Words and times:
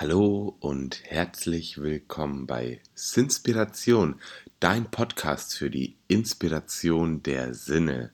Hallo 0.00 0.54
und 0.60 1.02
herzlich 1.10 1.82
willkommen 1.82 2.46
bei 2.46 2.80
Sinspiration, 2.94 4.20
dein 4.60 4.88
Podcast 4.92 5.56
für 5.56 5.70
die 5.70 5.96
Inspiration 6.06 7.24
der 7.24 7.52
Sinne. 7.52 8.12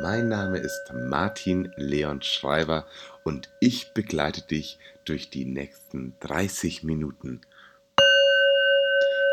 Mein 0.00 0.28
Name 0.28 0.58
ist 0.58 0.80
Martin 0.94 1.72
Leon 1.74 2.22
Schreiber 2.22 2.86
und 3.24 3.50
ich 3.58 3.92
begleite 3.94 4.42
dich 4.42 4.78
durch 5.06 5.28
die 5.28 5.44
nächsten 5.44 6.14
30 6.20 6.84
Minuten. 6.84 7.40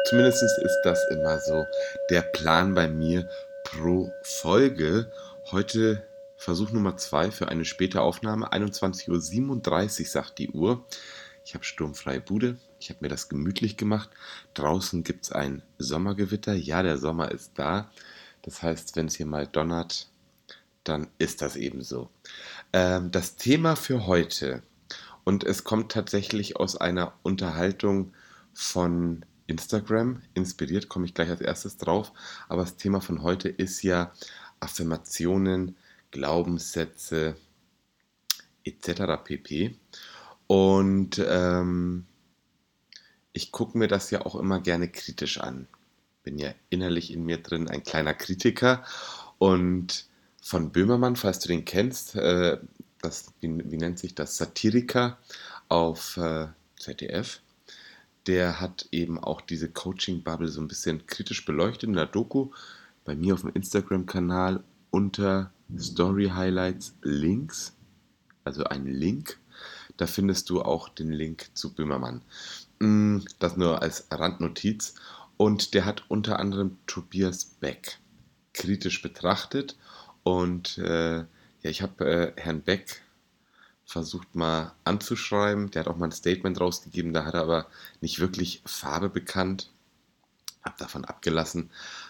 Zumindest 0.05 0.41
ist 0.41 0.81
das 0.83 1.05
immer 1.11 1.37
so 1.37 1.67
der 2.09 2.23
Plan 2.23 2.73
bei 2.73 2.87
mir 2.87 3.29
pro 3.63 4.11
Folge. 4.23 5.11
Heute 5.51 6.01
Versuch 6.41 6.71
Nummer 6.71 6.97
zwei 6.97 7.29
für 7.29 7.49
eine 7.49 7.65
späte 7.65 8.01
Aufnahme. 8.01 8.51
21.37 8.51 9.99
Uhr 10.01 10.07
sagt 10.07 10.39
die 10.39 10.49
Uhr. 10.49 10.83
Ich 11.45 11.53
habe 11.53 11.63
sturmfreie 11.63 12.19
Bude. 12.19 12.57
Ich 12.79 12.89
habe 12.89 12.97
mir 13.01 13.09
das 13.09 13.29
gemütlich 13.29 13.77
gemacht. 13.77 14.09
Draußen 14.55 15.04
gibt 15.04 15.25
es 15.25 15.32
ein 15.32 15.61
Sommergewitter. 15.77 16.55
Ja, 16.55 16.82
der 16.82 16.97
Sommer 16.97 17.29
ist 17.29 17.51
da. 17.59 17.91
Das 18.41 18.63
heißt, 18.63 18.96
wenn 18.96 19.05
es 19.05 19.18
hier 19.18 19.27
mal 19.27 19.46
donnert, 19.46 20.09
dann 20.83 21.09
ist 21.19 21.43
das 21.43 21.57
eben 21.57 21.83
so. 21.83 22.09
Ähm, 22.73 23.11
das 23.11 23.35
Thema 23.35 23.75
für 23.75 24.07
heute, 24.07 24.63
und 25.23 25.43
es 25.43 25.63
kommt 25.63 25.91
tatsächlich 25.91 26.55
aus 26.55 26.75
einer 26.75 27.13
Unterhaltung 27.21 28.13
von 28.51 29.25
Instagram, 29.46 30.23
inspiriert, 30.33 30.89
komme 30.89 31.05
ich 31.05 31.13
gleich 31.13 31.29
als 31.29 31.41
erstes 31.41 31.77
drauf. 31.77 32.11
Aber 32.49 32.63
das 32.63 32.77
Thema 32.77 32.99
von 32.99 33.21
heute 33.21 33.47
ist 33.47 33.83
ja 33.83 34.11
Affirmationen 34.59 35.75
Glaubenssätze 36.11 37.36
etc. 38.64 39.23
pp. 39.23 39.75
Und 40.47 41.23
ähm, 41.25 42.06
ich 43.33 43.52
gucke 43.52 43.78
mir 43.78 43.88
das 43.88 44.11
ja 44.11 44.25
auch 44.25 44.35
immer 44.35 44.59
gerne 44.59 44.89
kritisch 44.89 45.39
an. 45.39 45.67
Bin 46.23 46.38
ja 46.38 46.53
innerlich 46.69 47.11
in 47.13 47.23
mir 47.23 47.38
drin 47.38 47.67
ein 47.67 47.83
kleiner 47.83 48.13
Kritiker. 48.13 48.83
Und 49.38 50.05
von 50.41 50.72
Böhmermann, 50.72 51.16
falls 51.16 51.39
du 51.39 51.47
den 51.47 51.66
kennst, 51.66 52.16
äh, 52.16 52.57
das, 53.02 53.33
wie, 53.39 53.72
wie, 53.72 53.78
nennt 53.78 54.00
sich 54.00 54.13
das, 54.13 54.38
Satiriker 54.38 55.17
auf 55.69 56.17
äh, 56.17 56.47
ZDF, 56.78 57.41
der 58.28 58.59
hat 58.59 58.88
eben 58.91 59.17
auch 59.17 59.41
diese 59.41 59.69
Coaching-Bubble 59.69 60.47
so 60.47 60.61
ein 60.61 60.67
bisschen 60.67 61.07
kritisch 61.07 61.45
beleuchtet 61.45 61.89
in 61.89 61.94
der 61.95 62.05
Doku 62.05 62.52
bei 63.03 63.16
mir 63.16 63.33
auf 63.33 63.41
dem 63.41 63.52
Instagram-Kanal 63.53 64.63
unter 64.91 65.52
Story 65.80 66.30
Highlights 66.33 66.95
Links, 67.02 67.73
also 68.44 68.64
ein 68.66 68.86
Link. 68.86 69.39
Da 69.97 70.08
findest 70.08 70.50
du 70.50 70.61
auch 70.61 70.89
den 70.89 71.11
Link 71.11 71.50
zu 71.53 71.73
Böhmermann. 71.73 72.22
Mm, 72.80 73.19
das 73.39 73.58
nur 73.58 73.81
als 73.81 74.08
Randnotiz. 74.09 74.95
Und 75.38 75.73
der 75.73 75.86
hat 75.86 76.03
unter 76.08 76.39
anderem 76.39 76.78
Tobias 76.88 77.45
Beck 77.45 78.00
kritisch 78.53 79.02
betrachtet. 79.02 79.78
Und 80.23 80.78
äh, 80.78 81.17
ja, 81.17 81.25
ich 81.61 81.81
habe 81.81 82.06
äh, 82.06 82.41
Herrn 82.41 82.61
Beck 82.61 83.02
versucht 83.85 84.35
mal 84.35 84.73
anzuschreiben. 84.83 85.72
Der 85.72 85.81
hat 85.81 85.88
auch 85.88 85.97
mal 85.97 86.06
ein 86.06 86.11
Statement 86.11 86.59
rausgegeben, 86.59 87.13
da 87.13 87.25
hat 87.25 87.33
er 87.33 87.41
aber 87.41 87.67
nicht 88.00 88.19
wirklich 88.19 88.61
Farbe 88.66 89.09
bekannt. 89.09 89.69
Hab 90.63 90.78
davon 90.78 91.06
abgelassen. 91.06 91.69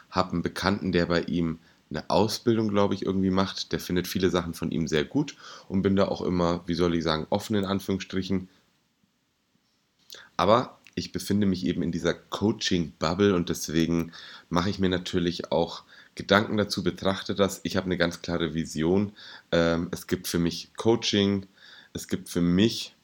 Hab 0.09 0.31
einen 0.31 0.41
Bekannten, 0.41 0.91
der 0.91 1.05
bei 1.05 1.21
ihm 1.21 1.59
eine 1.91 2.09
Ausbildung, 2.09 2.69
glaube 2.69 2.95
ich, 2.95 3.05
irgendwie 3.05 3.29
macht. 3.29 3.71
Der 3.71 3.79
findet 3.79 4.07
viele 4.07 4.29
Sachen 4.29 4.53
von 4.53 4.71
ihm 4.71 4.87
sehr 4.87 5.03
gut 5.03 5.35
und 5.67 5.81
bin 5.81 5.95
da 5.95 6.07
auch 6.07 6.21
immer, 6.21 6.63
wie 6.65 6.73
soll 6.73 6.95
ich 6.95 7.03
sagen, 7.03 7.27
offen 7.29 7.55
in 7.55 7.65
Anführungsstrichen. 7.65 8.49
Aber 10.37 10.79
ich 10.95 11.11
befinde 11.11 11.45
mich 11.45 11.65
eben 11.65 11.83
in 11.83 11.91
dieser 11.91 12.13
Coaching-Bubble 12.13 13.35
und 13.35 13.49
deswegen 13.49 14.11
mache 14.49 14.69
ich 14.69 14.79
mir 14.79 14.89
natürlich 14.89 15.51
auch 15.51 15.83
Gedanken 16.15 16.57
dazu, 16.57 16.83
betrachte 16.83 17.35
das. 17.35 17.61
Ich 17.63 17.77
habe 17.77 17.85
eine 17.85 17.97
ganz 17.97 18.21
klare 18.21 18.53
Vision. 18.53 19.13
Ähm, 19.51 19.87
es 19.91 20.07
gibt 20.07 20.27
für 20.27 20.39
mich 20.39 20.73
Coaching, 20.75 21.45
es 21.93 22.07
gibt 22.07 22.29
für 22.29 22.41
mich 22.41 22.95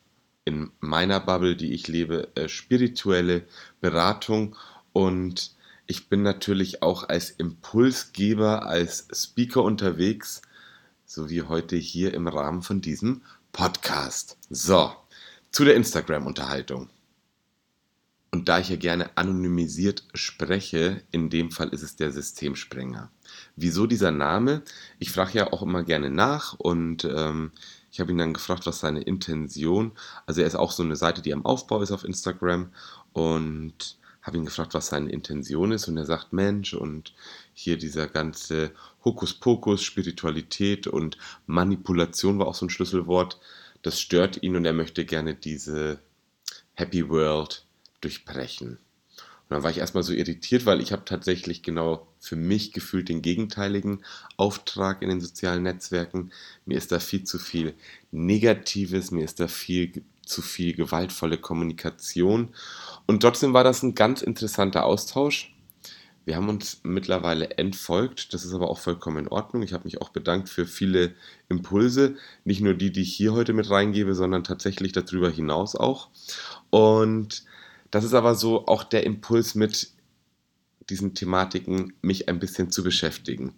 in 0.43 0.71
meiner 0.79 1.19
Bubble, 1.19 1.55
die 1.55 1.73
ich 1.73 1.87
lebe, 1.87 2.29
äh, 2.35 2.49
spirituelle 2.49 3.43
Beratung 3.81 4.55
und 4.93 5.56
ich 5.87 6.09
bin 6.09 6.21
natürlich 6.21 6.83
auch 6.83 7.07
als 7.07 7.31
Impulsgeber, 7.31 8.65
als 8.67 9.07
Speaker 9.13 9.63
unterwegs, 9.63 10.41
so 11.05 11.29
wie 11.29 11.43
heute 11.43 11.77
hier 11.77 12.13
im 12.13 12.27
Rahmen 12.27 12.61
von 12.61 12.81
diesem 12.81 13.21
Podcast. 13.53 14.37
So, 14.49 14.91
zu 15.49 15.63
der 15.63 15.75
Instagram-Unterhaltung. 15.75 16.89
Und 18.31 18.49
da 18.49 18.59
ich 18.59 18.67
ja 18.67 18.75
gerne 18.75 19.09
anonymisiert 19.15 20.03
spreche, 20.13 21.01
in 21.11 21.29
dem 21.29 21.51
Fall 21.51 21.69
ist 21.69 21.81
es 21.81 21.95
der 21.95 22.11
Systemsprenger. 22.11 23.09
Wieso 23.55 23.87
dieser 23.87 24.11
Name? 24.11 24.63
Ich 24.99 25.11
frage 25.11 25.37
ja 25.37 25.53
auch 25.53 25.61
immer 25.61 25.83
gerne 25.83 26.09
nach 26.09 26.53
und 26.53 27.05
ähm, 27.05 27.51
ich 27.89 28.01
habe 28.01 28.11
ihn 28.11 28.17
dann 28.17 28.33
gefragt, 28.33 28.65
was 28.65 28.81
seine 28.81 29.01
Intention. 29.01 29.93
Also 30.25 30.41
er 30.41 30.47
ist 30.47 30.55
auch 30.55 30.73
so 30.73 30.83
eine 30.83 30.97
Seite, 30.97 31.21
die 31.21 31.33
am 31.33 31.45
Aufbau 31.45 31.81
ist 31.81 31.91
auf 31.91 32.03
Instagram 32.03 32.73
und 33.13 33.97
habe 34.27 34.37
ihn 34.37 34.45
gefragt, 34.45 34.73
was 34.73 34.87
seine 34.87 35.09
Intention 35.09 35.71
ist 35.71 35.87
und 35.87 35.97
er 35.97 36.05
sagt, 36.05 36.33
Mensch, 36.33 36.73
und 36.73 37.13
hier 37.53 37.77
dieser 37.77 38.07
ganze 38.07 38.71
Hokuspokus, 39.03 39.81
Spiritualität 39.81 40.85
und 40.85 41.17
Manipulation 41.45 42.37
war 42.37 42.47
auch 42.47 42.55
so 42.55 42.65
ein 42.65 42.69
Schlüsselwort, 42.69 43.39
das 43.81 43.99
stört 43.99 44.43
ihn 44.43 44.57
und 44.57 44.65
er 44.65 44.73
möchte 44.73 45.05
gerne 45.05 45.33
diese 45.33 45.99
Happy 46.73 47.07
World 47.09 47.65
durchbrechen. 48.01 48.79
Und 49.49 49.53
dann 49.53 49.63
war 49.63 49.71
ich 49.71 49.77
erstmal 49.77 50.03
so 50.03 50.11
irritiert, 50.11 50.65
weil 50.65 50.81
ich 50.81 50.91
habe 50.91 51.05
tatsächlich 51.05 51.63
genau 51.63 52.05
für 52.19 52.35
mich 52.35 52.73
gefühlt 52.73 53.07
den 53.07 53.21
gegenteiligen 53.21 54.03
Auftrag 54.35 55.01
in 55.01 55.07
den 55.07 55.21
sozialen 55.21 55.63
Netzwerken. 55.63 56.33
Mir 56.65 56.77
ist 56.77 56.91
da 56.91 56.99
viel 56.99 57.23
zu 57.23 57.39
viel 57.39 57.73
Negatives, 58.11 59.11
mir 59.11 59.23
ist 59.23 59.39
da 59.39 59.47
viel 59.47 60.03
zu 60.25 60.41
viel 60.41 60.73
gewaltvolle 60.73 61.37
Kommunikation. 61.37 62.49
Und 63.07 63.21
trotzdem 63.21 63.53
war 63.53 63.63
das 63.63 63.81
ein 63.83 63.95
ganz 63.95 64.21
interessanter 64.21 64.85
Austausch. 64.85 65.53
Wir 66.25 66.35
haben 66.35 66.49
uns 66.49 66.81
mittlerweile 66.83 67.51
entfolgt, 67.51 68.33
das 68.33 68.43
ist 68.43 68.53
aber 68.53 68.69
auch 68.69 68.79
vollkommen 68.79 69.19
in 69.19 69.27
Ordnung. 69.29 69.63
Ich 69.63 69.71
habe 69.71 69.85
mich 69.85 70.01
auch 70.01 70.09
bedankt 70.09 70.49
für 70.49 70.65
viele 70.65 71.15
Impulse, 71.47 72.17
nicht 72.43 72.59
nur 72.59 72.73
die, 72.73 72.91
die 72.91 73.03
ich 73.03 73.13
hier 73.13 73.31
heute 73.31 73.53
mit 73.53 73.69
reingebe, 73.69 74.13
sondern 74.13 74.43
tatsächlich 74.43 74.91
darüber 74.91 75.29
hinaus 75.29 75.77
auch. 75.77 76.09
Und 76.69 77.45
das 77.91 78.03
ist 78.03 78.13
aber 78.13 78.35
so 78.35 78.67
auch 78.67 78.83
der 78.83 79.05
Impuls 79.05 79.55
mit 79.55 79.91
diesen 80.89 81.13
Thematiken, 81.13 81.93
mich 82.01 82.27
ein 82.27 82.39
bisschen 82.39 82.71
zu 82.71 82.83
beschäftigen. 82.83 83.53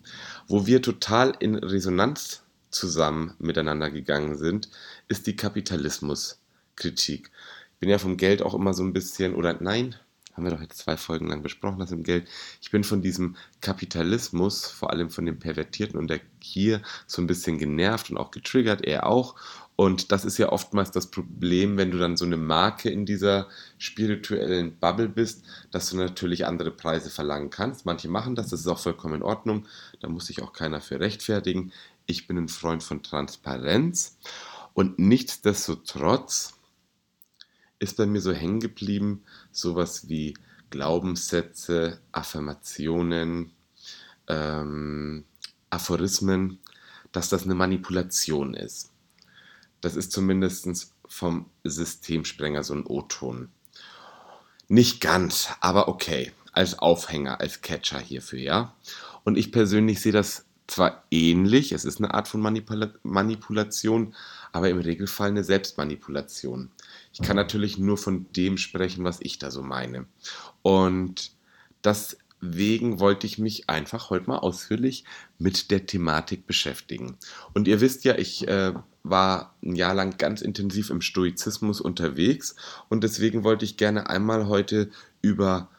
Wo 0.47 0.67
wir 0.67 0.83
total 0.83 1.35
in 1.39 1.55
Resonanz 1.55 2.43
zusammen 2.69 3.33
miteinander 3.39 3.89
gegangen 3.89 4.37
sind, 4.37 4.69
ist 5.07 5.25
die 5.25 5.35
Kapitalismuskritik. 5.35 7.31
Bin 7.79 7.89
ja 7.89 7.97
vom 7.97 8.17
Geld 8.17 8.41
auch 8.41 8.53
immer 8.53 8.73
so 8.73 8.83
ein 8.83 8.93
bisschen, 8.93 9.35
oder 9.35 9.57
nein, 9.61 9.95
haben 10.39 10.45
wir 10.45 10.51
doch 10.51 10.61
jetzt 10.61 10.77
zwei 10.77 10.95
Folgen 10.95 11.27
lang 11.27 11.41
besprochen, 11.41 11.79
das 11.79 11.91
im 11.91 12.03
Geld. 12.03 12.27
Ich 12.61 12.71
bin 12.71 12.83
von 12.83 13.01
diesem 13.01 13.35
Kapitalismus, 13.61 14.67
vor 14.67 14.91
allem 14.91 15.09
von 15.09 15.25
dem 15.25 15.37
Pervertierten 15.37 15.99
und 15.99 16.09
der 16.09 16.21
hier 16.39 16.81
so 17.07 17.21
ein 17.21 17.27
bisschen 17.27 17.57
genervt 17.57 18.09
und 18.09 18.17
auch 18.17 18.31
getriggert, 18.31 18.85
er 18.85 19.05
auch. 19.05 19.35
Und 19.75 20.11
das 20.11 20.25
ist 20.25 20.37
ja 20.37 20.49
oftmals 20.49 20.91
das 20.91 21.07
Problem, 21.07 21.77
wenn 21.77 21.91
du 21.91 21.97
dann 21.97 22.17
so 22.17 22.25
eine 22.25 22.37
Marke 22.37 22.89
in 22.89 23.05
dieser 23.05 23.47
spirituellen 23.77 24.77
Bubble 24.77 25.07
bist, 25.07 25.43
dass 25.71 25.89
du 25.89 25.97
natürlich 25.97 26.45
andere 26.45 26.71
Preise 26.71 27.09
verlangen 27.09 27.49
kannst. 27.49 27.85
Manche 27.85 28.09
machen 28.09 28.35
das, 28.35 28.49
das 28.49 28.61
ist 28.61 28.67
auch 28.67 28.79
vollkommen 28.79 29.15
in 29.15 29.23
Ordnung. 29.23 29.65
Da 30.01 30.09
muss 30.09 30.27
sich 30.27 30.41
auch 30.41 30.53
keiner 30.53 30.81
für 30.81 30.99
rechtfertigen. 30.99 31.71
Ich 32.07 32.27
bin 32.27 32.37
ein 32.37 32.49
Freund 32.49 32.83
von 32.83 33.03
Transparenz. 33.03 34.17
Und 34.73 34.99
nichtsdestotrotz 34.99 36.58
ist 37.79 37.97
bei 37.97 38.05
mir 38.05 38.21
so 38.21 38.31
hängen 38.31 38.59
geblieben, 38.59 39.23
sowas 39.51 40.09
wie 40.09 40.33
Glaubenssätze, 40.69 41.99
Affirmationen, 42.11 43.51
ähm, 44.27 45.25
Aphorismen, 45.69 46.59
dass 47.11 47.29
das 47.29 47.43
eine 47.43 47.55
Manipulation 47.55 48.53
ist. 48.53 48.91
Das 49.81 49.95
ist 49.95 50.11
zumindest 50.11 50.93
vom 51.07 51.49
Systemsprenger 51.63 52.63
so 52.63 52.73
ein 52.73 52.85
O-Ton. 52.85 53.49
Nicht 54.67 55.01
ganz, 55.01 55.49
aber 55.61 55.87
okay. 55.87 56.31
Als 56.51 56.79
Aufhänger, 56.79 57.39
als 57.39 57.61
Catcher 57.61 57.99
hierfür, 57.99 58.39
ja. 58.39 58.75
Und 59.23 59.37
ich 59.37 59.51
persönlich 59.51 60.01
sehe 60.01 60.11
das 60.11 60.45
zwar 60.67 61.03
ähnlich, 61.11 61.71
es 61.71 61.85
ist 61.85 61.99
eine 61.99 62.13
Art 62.13 62.27
von 62.27 62.41
Manipula 62.41 62.91
Manipulation, 63.03 64.15
aber 64.51 64.69
im 64.69 64.79
Regelfall 64.79 65.29
eine 65.29 65.43
Selbstmanipulation. 65.43 66.71
Ich 67.13 67.21
kann 67.21 67.35
natürlich 67.35 67.77
nur 67.77 67.97
von 67.97 68.27
dem 68.33 68.57
sprechen, 68.57 69.03
was 69.03 69.19
ich 69.21 69.39
da 69.39 69.51
so 69.51 69.61
meine. 69.61 70.05
Und 70.61 71.31
deswegen 71.83 72.99
wollte 72.99 73.27
ich 73.27 73.39
mich 73.39 73.69
einfach 73.69 74.09
heute 74.09 74.27
mal 74.27 74.37
ausführlich 74.37 75.03
mit 75.37 75.71
der 75.71 75.85
Thematik 75.85 76.45
beschäftigen. 76.47 77.17
Und 77.53 77.67
ihr 77.67 77.81
wisst 77.81 78.03
ja, 78.03 78.17
ich 78.17 78.47
äh, 78.47 78.73
war 79.03 79.55
ein 79.63 79.75
Jahr 79.75 79.93
lang 79.93 80.17
ganz 80.17 80.41
intensiv 80.41 80.89
im 80.89 81.01
Stoizismus 81.01 81.81
unterwegs 81.81 82.55
und 82.89 83.03
deswegen 83.03 83.43
wollte 83.43 83.65
ich 83.65 83.77
gerne 83.77 84.09
einmal 84.09 84.47
heute 84.47 84.89
über 85.21 85.69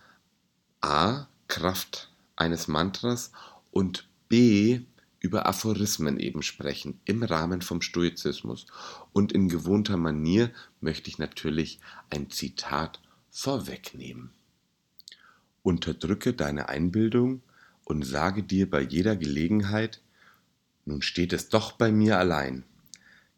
A, 0.80 1.26
Kraft 1.48 2.10
eines 2.36 2.68
Mantras 2.68 3.32
und 3.70 4.08
B, 4.28 4.80
über 5.20 5.46
Aphorismen 5.46 6.18
eben 6.18 6.42
sprechen 6.42 7.00
im 7.04 7.22
Rahmen 7.22 7.62
vom 7.62 7.82
Stoizismus. 7.82 8.66
Und 9.12 9.32
in 9.32 9.48
gewohnter 9.48 9.96
Manier 9.96 10.50
möchte 10.80 11.08
ich 11.08 11.18
natürlich 11.18 11.78
ein 12.08 12.30
Zitat 12.30 13.00
vorwegnehmen. 13.30 14.32
Unterdrücke 15.62 16.32
deine 16.32 16.70
Einbildung 16.70 17.42
und 17.84 18.04
sage 18.04 18.42
dir 18.42 18.68
bei 18.68 18.80
jeder 18.80 19.14
Gelegenheit, 19.14 20.00
nun 20.86 21.02
steht 21.02 21.32
es 21.34 21.50
doch 21.50 21.72
bei 21.72 21.92
mir 21.92 22.18
allein. 22.18 22.64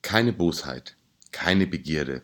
Keine 0.03 0.33
Bosheit, 0.33 0.97
keine 1.33 1.67
Begierde 1.67 2.23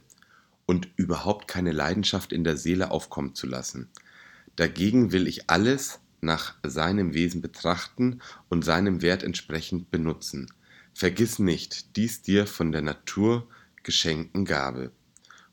und 0.67 0.89
überhaupt 0.97 1.49
keine 1.49 1.73
Leidenschaft 1.73 2.33
in 2.33 2.45
der 2.45 2.57
Seele 2.57 2.91
aufkommen 2.93 3.35
zu 3.35 3.47
lassen. 3.47 3.89
Dagegen 4.55 5.13
will 5.13 5.27
ich 5.27 5.51
alles 5.51 6.01
nach 6.21 6.55
seinem 6.63 7.15
Wesen 7.15 7.41
betrachten 7.41 8.21
und 8.49 8.65
seinem 8.65 9.03
Wert 9.03 9.23
entsprechend 9.23 9.91
benutzen. 9.91 10.53
Vergiss 10.95 11.39
nicht 11.39 11.97
dies 11.97 12.23
dir 12.23 12.47
von 12.47 12.73
der 12.73 12.83
Natur 12.83 13.47
geschenkten 13.83 14.45
Gabe. 14.45 14.91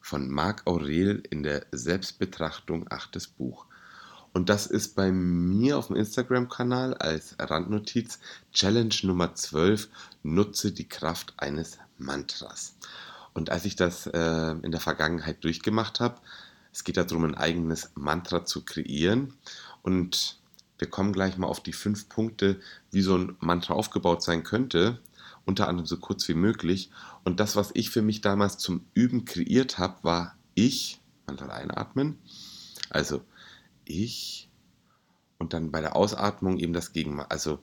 Von 0.02 0.30
Marc 0.30 0.64
Aurel 0.66 1.24
in 1.30 1.44
der 1.44 1.66
Selbstbetrachtung, 1.72 2.88
achtes 2.90 3.28
Buch. 3.28 3.66
Und 4.34 4.50
das 4.50 4.68
ist 4.68 4.96
bei 4.96 5.12
mir 5.12 5.78
auf 5.78 5.88
dem 5.88 5.96
Instagram-Kanal 5.96 6.96
als 6.96 7.36
Randnotiz 7.40 8.20
Challenge 8.52 8.94
Nummer 9.04 9.34
12, 9.34 9.88
nutze 10.24 10.72
die 10.72 10.90
Kraft 10.90 11.34
eines 11.38 11.78
Mantras. 11.98 12.76
Und 13.34 13.50
als 13.50 13.66
ich 13.66 13.76
das 13.76 14.08
äh, 14.08 14.52
in 14.62 14.72
der 14.72 14.82
Vergangenheit 14.82 15.44
durchgemacht 15.44 16.00
habe, 16.00 16.20
es 16.74 16.84
geht 16.84 16.98
darum, 16.98 17.24
ein 17.24 17.36
eigenes 17.36 17.92
Mantra 17.96 18.44
zu 18.44 18.66
kreieren. 18.66 19.34
Und 19.84 20.40
wir 20.78 20.90
kommen 20.90 21.14
gleich 21.14 21.38
mal 21.38 21.48
auf 21.48 21.62
die 21.62 21.74
fünf 21.74 22.10
Punkte, 22.10 22.60
wie 22.92 23.02
so 23.02 23.18
ein 23.18 23.36
Mantra 23.40 23.74
aufgebaut 23.74 24.24
sein 24.24 24.44
könnte. 24.44 25.00
Unter 25.46 25.68
anderem 25.68 25.86
so 25.86 25.98
kurz 25.98 26.28
wie 26.28 26.34
möglich. 26.34 26.90
Und 27.24 27.40
das, 27.40 27.56
was 27.56 27.72
ich 27.74 27.92
für 27.92 28.02
mich 28.02 28.22
damals 28.22 28.58
zum 28.58 28.86
Üben 28.94 29.26
kreiert 29.26 29.78
habe, 29.78 30.04
war 30.04 30.36
ich, 30.56 31.00
Mantra 31.28 31.48
einatmen. 31.48 32.18
Also 32.90 33.22
ich 33.86 34.50
und 35.38 35.54
dann 35.54 35.72
bei 35.72 35.82
der 35.82 35.96
Ausatmung 35.96 36.58
eben 36.58 36.74
das 36.74 36.94
Gegenteil, 36.94 37.28
also 37.30 37.60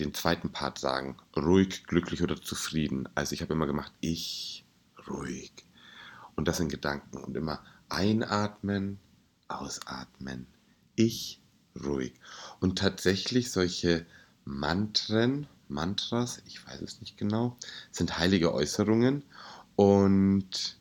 den 0.00 0.12
zweiten 0.12 0.50
Part 0.50 0.78
sagen, 0.78 1.16
ruhig, 1.36 1.84
glücklich 1.84 2.22
oder 2.22 2.40
zufrieden. 2.40 3.08
Also 3.14 3.32
ich 3.32 3.42
habe 3.42 3.54
immer 3.54 3.66
gemacht, 3.66 3.92
ich, 4.00 4.64
ruhig. 5.08 5.52
Und 6.36 6.48
das 6.48 6.60
in 6.60 6.68
Gedanken 6.68 7.18
und 7.18 7.36
immer 7.36 7.62
einatmen, 7.88 8.98
ausatmen, 9.48 10.46
ich, 10.96 11.40
ruhig. 11.82 12.14
Und 12.60 12.78
tatsächlich 12.78 13.50
solche 13.50 14.06
Mantren, 14.44 15.46
Mantras, 15.68 16.42
ich 16.46 16.66
weiß 16.66 16.82
es 16.82 17.00
nicht 17.00 17.16
genau, 17.16 17.56
sind 17.90 18.18
heilige 18.18 18.52
Äußerungen 18.52 19.22
und 19.76 20.78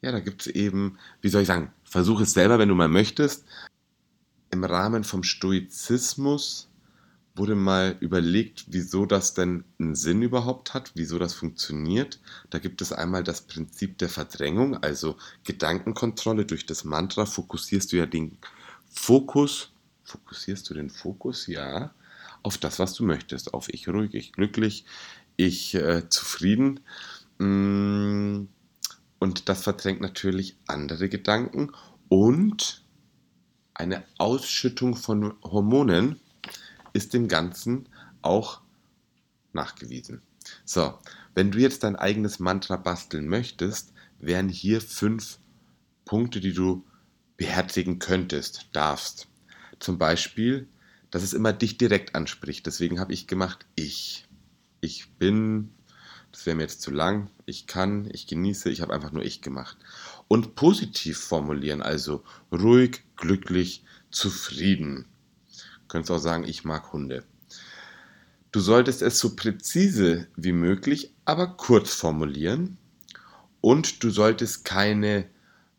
ja, 0.00 0.12
da 0.12 0.20
gibt 0.20 0.42
es 0.42 0.46
eben, 0.48 0.98
wie 1.20 1.28
soll 1.28 1.42
ich 1.42 1.48
sagen, 1.48 1.72
versuch 1.84 2.20
es 2.20 2.32
selber, 2.32 2.58
wenn 2.58 2.68
du 2.68 2.74
mal 2.74 2.88
möchtest, 2.88 3.44
im 4.50 4.64
Rahmen 4.64 5.04
vom 5.04 5.22
Stoizismus 5.22 6.68
wurde 7.38 7.54
mal 7.54 7.96
überlegt, 8.00 8.66
wieso 8.68 9.06
das 9.06 9.34
denn 9.34 9.64
einen 9.78 9.94
Sinn 9.94 10.22
überhaupt 10.22 10.74
hat, 10.74 10.90
wieso 10.94 11.18
das 11.18 11.34
funktioniert. 11.34 12.18
Da 12.50 12.58
gibt 12.58 12.82
es 12.82 12.92
einmal 12.92 13.22
das 13.22 13.42
Prinzip 13.42 13.98
der 13.98 14.08
Verdrängung, 14.08 14.76
also 14.82 15.16
Gedankenkontrolle. 15.44 16.44
Durch 16.44 16.66
das 16.66 16.84
Mantra 16.84 17.26
fokussierst 17.26 17.92
du 17.92 17.96
ja 17.96 18.06
den 18.06 18.38
Fokus, 18.90 19.70
fokussierst 20.08 20.68
du 20.70 20.74
den 20.74 20.90
Fokus, 20.90 21.46
ja, 21.46 21.94
auf 22.42 22.58
das, 22.58 22.78
was 22.78 22.94
du 22.94 23.04
möchtest, 23.04 23.54
auf 23.54 23.68
ich 23.68 23.88
ruhig, 23.88 24.14
ich 24.14 24.32
glücklich, 24.32 24.84
ich 25.36 25.74
äh, 25.74 26.08
zufrieden. 26.08 26.80
Mm, 27.38 28.44
und 29.18 29.48
das 29.48 29.62
verdrängt 29.62 30.00
natürlich 30.00 30.56
andere 30.66 31.08
Gedanken 31.08 31.72
und 32.08 32.84
eine 33.74 34.04
Ausschüttung 34.18 34.96
von 34.96 35.34
Hormonen 35.42 36.20
ist 36.92 37.14
dem 37.14 37.28
Ganzen 37.28 37.88
auch 38.22 38.60
nachgewiesen. 39.52 40.22
So, 40.64 40.98
wenn 41.34 41.50
du 41.50 41.58
jetzt 41.58 41.84
dein 41.84 41.96
eigenes 41.96 42.38
Mantra 42.38 42.76
basteln 42.76 43.28
möchtest, 43.28 43.92
wären 44.18 44.48
hier 44.48 44.80
fünf 44.80 45.38
Punkte, 46.04 46.40
die 46.40 46.52
du 46.52 46.84
beherzigen 47.36 47.98
könntest, 47.98 48.68
darfst. 48.72 49.28
Zum 49.78 49.98
Beispiel, 49.98 50.68
dass 51.10 51.22
es 51.22 51.32
immer 51.32 51.52
dich 51.52 51.78
direkt 51.78 52.14
anspricht. 52.14 52.66
Deswegen 52.66 53.00
habe 53.00 53.12
ich 53.12 53.26
gemacht, 53.26 53.66
ich. 53.74 54.24
Ich 54.80 55.10
bin, 55.18 55.70
das 56.30 56.46
wäre 56.46 56.54
mir 56.54 56.62
jetzt 56.62 56.82
zu 56.82 56.92
lang, 56.92 57.30
ich 57.46 57.66
kann, 57.66 58.08
ich 58.12 58.28
genieße, 58.28 58.70
ich 58.70 58.80
habe 58.80 58.94
einfach 58.94 59.10
nur 59.10 59.24
ich 59.24 59.42
gemacht 59.42 59.76
und 60.28 60.54
positiv 60.54 61.18
formulieren, 61.18 61.82
also 61.82 62.22
ruhig, 62.52 63.02
glücklich, 63.16 63.82
zufrieden. 64.12 65.06
Du 65.48 65.88
könntest 65.88 66.12
auch 66.12 66.18
sagen, 66.18 66.44
ich 66.44 66.64
mag 66.64 66.92
Hunde. 66.92 67.24
Du 68.52 68.60
solltest 68.60 69.02
es 69.02 69.18
so 69.18 69.34
präzise 69.34 70.28
wie 70.36 70.52
möglich, 70.52 71.12
aber 71.24 71.48
kurz 71.48 71.92
formulieren 71.94 72.78
und 73.60 74.02
du 74.04 74.10
solltest 74.10 74.64
keine 74.64 75.26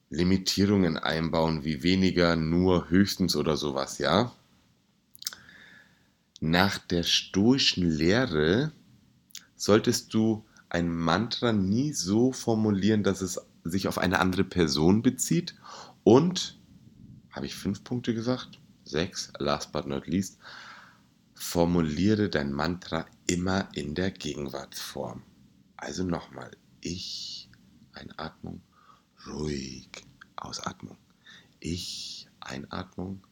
Limitierungen 0.10 0.98
einbauen, 0.98 1.64
wie 1.64 1.84
weniger, 1.84 2.36
nur, 2.36 2.90
höchstens 2.90 3.36
oder 3.36 3.58
sowas, 3.58 4.00
ja? 4.00 4.32
Nach 6.42 6.78
der 6.78 7.04
stoischen 7.04 7.90
Lehre 7.90 8.72
solltest 9.56 10.14
du 10.14 10.46
ein 10.70 10.90
Mantra 10.90 11.52
nie 11.52 11.94
so 11.94 12.32
formulieren, 12.32 13.04
dass 13.04 13.22
es 13.22 13.42
sich 13.64 13.88
auf 13.88 13.98
eine 13.98 14.20
andere 14.20 14.44
Person 14.44 15.02
bezieht 15.02 15.56
und, 16.04 16.58
habe 17.32 17.46
ich 17.46 17.56
fünf 17.56 17.84
Punkte 17.84 18.14
gesagt? 18.14 18.60
Sechs, 18.86 19.32
last 19.38 19.72
but 19.72 19.86
not 19.86 20.08
least, 20.08 20.40
formuliere 21.36 22.30
dein 22.30 22.52
Mantra 22.52 23.06
immer 23.28 23.70
in 23.76 23.96
der 23.96 24.12
Gegenwartsform. 24.12 25.24
Also 25.78 26.04
nochmal, 26.04 26.52
ich, 26.82 27.50
Einatmung, 27.94 28.62
ruhig, 29.30 29.90
Ausatmung. 30.36 30.98
Ich, 31.60 32.28
Einatmung, 32.40 33.26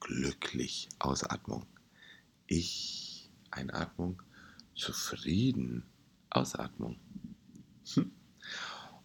glücklich, 0.00 0.88
Ausatmung. 0.98 1.66
Ich, 2.46 3.30
Einatmung, 3.50 4.22
zufrieden, 4.74 5.84
Ausatmung. 6.30 6.98
Hm. 7.94 8.10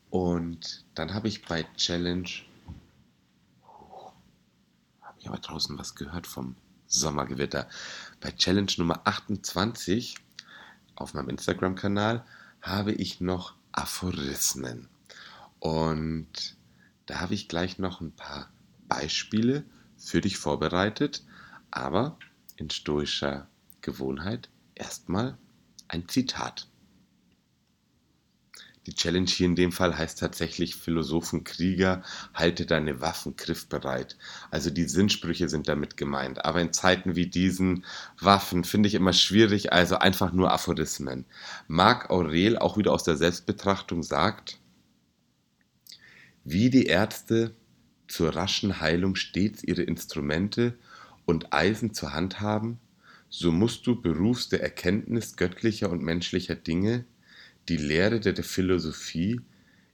Und 0.10 0.86
dann 0.96 1.14
habe 1.14 1.28
ich 1.28 1.44
bei 1.46 1.64
Challenge, 1.76 2.30
habe 5.02 5.20
ich 5.20 5.28
aber 5.28 5.40
draußen 5.40 5.78
was 5.78 5.96
gehört 5.96 6.28
vom 6.28 6.56
Sommergewitter. 6.88 7.68
Bei 8.22 8.32
Challenge 8.32 8.72
Nummer 8.78 9.02
28 9.06 10.16
auf 10.96 11.14
meinem 11.14 11.30
Instagram-Kanal 11.30 12.24
habe 12.62 12.92
ich 12.94 13.20
noch 13.20 13.56
Aphorismen. 13.72 14.90
Und 15.64 16.58
da 17.06 17.22
habe 17.22 17.36
ich 17.36 17.48
gleich 17.48 17.80
noch 17.80 18.02
ein 18.02 18.12
paar 18.12 18.52
Beispiele 18.90 19.64
für 19.96 20.20
dich 20.20 20.36
vorbereitet, 20.36 21.24
aber 21.72 22.20
in 22.58 22.70
stoischer 22.70 23.48
Gewohnheit 23.80 24.50
erstmal 24.76 25.38
ein 25.88 26.10
Zitat. 26.10 26.68
Die 28.88 28.94
Challenge 28.94 29.30
hier 29.30 29.46
in 29.46 29.56
dem 29.56 29.72
Fall 29.72 29.98
heißt 29.98 30.20
tatsächlich 30.20 30.76
Philosophenkrieger, 30.76 32.04
halte 32.34 32.66
deine 32.66 33.00
Waffen 33.00 33.38
griffbereit. 33.38 34.18
Also 34.52 34.70
die 34.70 34.84
Sinnsprüche 34.84 35.48
sind 35.48 35.70
damit 35.70 35.96
gemeint. 35.96 36.44
Aber 36.44 36.60
in 36.60 36.74
Zeiten 36.74 37.16
wie 37.16 37.28
diesen 37.28 37.86
Waffen 38.20 38.66
finde 38.66 38.88
ich 38.88 38.96
immer 38.96 39.14
schwierig, 39.14 39.72
also 39.72 39.96
einfach 39.96 40.34
nur 40.34 40.52
Aphorismen. 40.52 41.24
Marc 41.70 42.10
Aurel, 42.10 42.58
auch 42.58 42.76
wieder 42.76 42.92
aus 42.92 43.06
der 43.06 43.16
Selbstbetrachtung, 43.16 44.04
sagt, 44.04 44.60
wie 46.44 46.70
die 46.70 46.86
Ärzte 46.86 47.56
zur 48.08 48.36
raschen 48.36 48.80
Heilung 48.80 49.16
stets 49.16 49.64
ihre 49.64 49.84
Instrumente 49.84 50.78
und 51.26 51.54
Eisen 51.54 51.94
zur 51.94 52.14
Hand 52.14 52.42
haben, 52.42 52.80
so 53.30 53.52
musst 53.52 53.88
du 53.88 54.00
berufs 54.00 54.50
der 54.50 54.62
Erkenntnis 54.62 55.36
göttlicher 55.36 55.90
und 55.90 56.04
menschlicher 56.04 56.56
Dinge 56.56 57.06
die 57.70 57.78
Lehre 57.78 58.20
der 58.20 58.36
Philosophie 58.44 59.42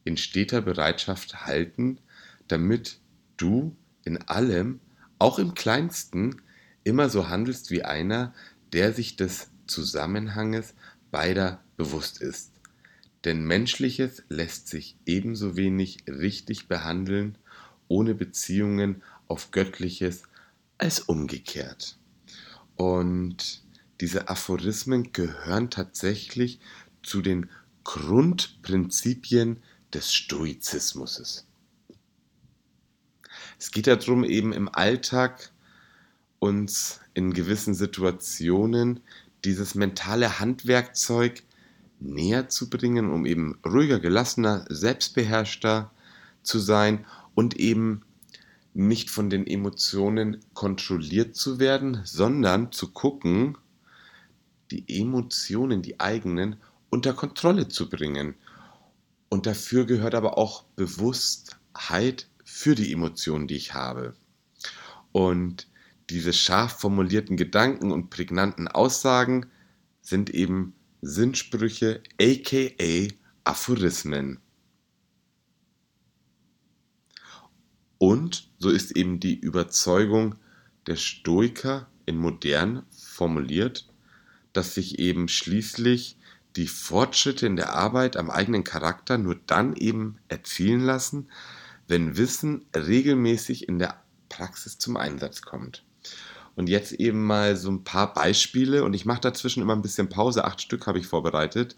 in 0.03 0.17
steter 0.17 0.61
Bereitschaft 0.61 1.45
halten, 1.45 1.99
damit 2.47 2.99
du 3.37 3.75
in 4.03 4.17
allem 4.23 4.79
auch 5.19 5.39
im 5.39 5.53
kleinsten 5.53 6.41
immer 6.83 7.09
so 7.09 7.29
handelst 7.29 7.71
wie 7.71 7.83
einer, 7.83 8.33
der 8.73 8.93
sich 8.93 9.15
des 9.15 9.49
Zusammenhanges 9.67 10.73
beider 11.11 11.63
bewusst 11.77 12.21
ist. 12.21 12.58
Denn 13.25 13.43
Menschliches 13.43 14.23
lässt 14.29 14.67
sich 14.69 14.95
ebenso 15.05 15.55
wenig 15.55 16.05
richtig 16.07 16.67
behandeln 16.67 17.37
ohne 17.89 18.15
Beziehungen 18.15 19.01
auf 19.27 19.51
Göttliches 19.51 20.23
als 20.77 21.01
umgekehrt. 21.01 21.97
Und 22.75 23.63
diese 23.99 24.29
Aphorismen 24.29 25.11
gehören 25.11 25.69
tatsächlich 25.69 26.59
zu 27.03 27.21
den 27.21 27.49
Grundprinzipien 27.83 29.57
des 29.93 30.13
Stoizismus. 30.13 31.45
Es 33.57 33.71
geht 33.71 33.87
darum, 33.87 34.23
eben 34.23 34.53
im 34.53 34.69
Alltag 34.69 35.51
uns 36.39 37.01
in 37.13 37.33
gewissen 37.33 37.73
Situationen 37.73 39.01
dieses 39.43 39.75
mentale 39.75 40.39
Handwerkzeug 40.39 41.43
näher 41.99 42.49
zu 42.49 42.69
bringen, 42.69 43.09
um 43.09 43.25
eben 43.25 43.59
ruhiger, 43.65 43.99
gelassener, 43.99 44.65
selbstbeherrschter 44.69 45.91
zu 46.43 46.59
sein 46.59 47.05
und 47.35 47.57
eben 47.59 48.01
nicht 48.73 49.09
von 49.09 49.29
den 49.29 49.45
Emotionen 49.45 50.39
kontrolliert 50.53 51.35
zu 51.35 51.59
werden, 51.59 52.01
sondern 52.05 52.71
zu 52.71 52.91
gucken, 52.91 53.57
die 54.71 54.85
Emotionen, 54.87 55.81
die 55.81 55.99
eigenen, 55.99 56.57
unter 56.89 57.13
Kontrolle 57.13 57.67
zu 57.67 57.89
bringen. 57.89 58.35
Und 59.29 59.45
dafür 59.45 59.85
gehört 59.85 60.15
aber 60.15 60.37
auch 60.37 60.63
Bewusstheit 60.75 62.27
für 62.43 62.75
die 62.75 62.91
Emotionen, 62.91 63.47
die 63.47 63.55
ich 63.55 63.73
habe. 63.73 64.13
Und 65.11 65.67
diese 66.09 66.33
scharf 66.33 66.79
formulierten 66.79 67.37
Gedanken 67.37 67.91
und 67.91 68.09
prägnanten 68.09 68.67
Aussagen 68.67 69.47
sind 70.01 70.29
eben 70.29 70.73
Sinnsprüche, 71.01 72.01
aka 72.19 73.07
Aphorismen. 73.43 74.39
Und 77.97 78.49
so 78.57 78.69
ist 78.69 78.91
eben 78.91 79.19
die 79.19 79.39
Überzeugung 79.39 80.35
der 80.87 80.95
Stoiker 80.95 81.89
in 82.05 82.17
modern 82.17 82.85
formuliert, 82.91 83.87
dass 84.53 84.75
sich 84.75 84.99
eben 84.99 85.27
schließlich 85.27 86.17
die 86.55 86.67
Fortschritte 86.67 87.45
in 87.45 87.55
der 87.55 87.73
Arbeit 87.73 88.17
am 88.17 88.29
eigenen 88.29 88.63
Charakter 88.63 89.17
nur 89.17 89.35
dann 89.35 89.75
eben 89.75 90.17
erzielen 90.27 90.81
lassen, 90.81 91.29
wenn 91.87 92.17
Wissen 92.17 92.65
regelmäßig 92.75 93.67
in 93.67 93.79
der 93.79 94.01
Praxis 94.27 94.77
zum 94.77 94.97
Einsatz 94.97 95.41
kommt. 95.41 95.83
Und 96.59 96.67
jetzt 96.67 96.91
eben 96.91 97.25
mal 97.25 97.55
so 97.55 97.71
ein 97.71 97.85
paar 97.85 98.13
Beispiele 98.13 98.83
und 98.83 98.93
ich 98.93 99.05
mache 99.05 99.21
dazwischen 99.21 99.63
immer 99.63 99.77
ein 99.77 99.81
bisschen 99.81 100.09
Pause, 100.09 100.43
acht 100.43 100.59
Stück 100.59 100.87
habe 100.87 100.99
ich 100.99 101.07
vorbereitet, 101.07 101.77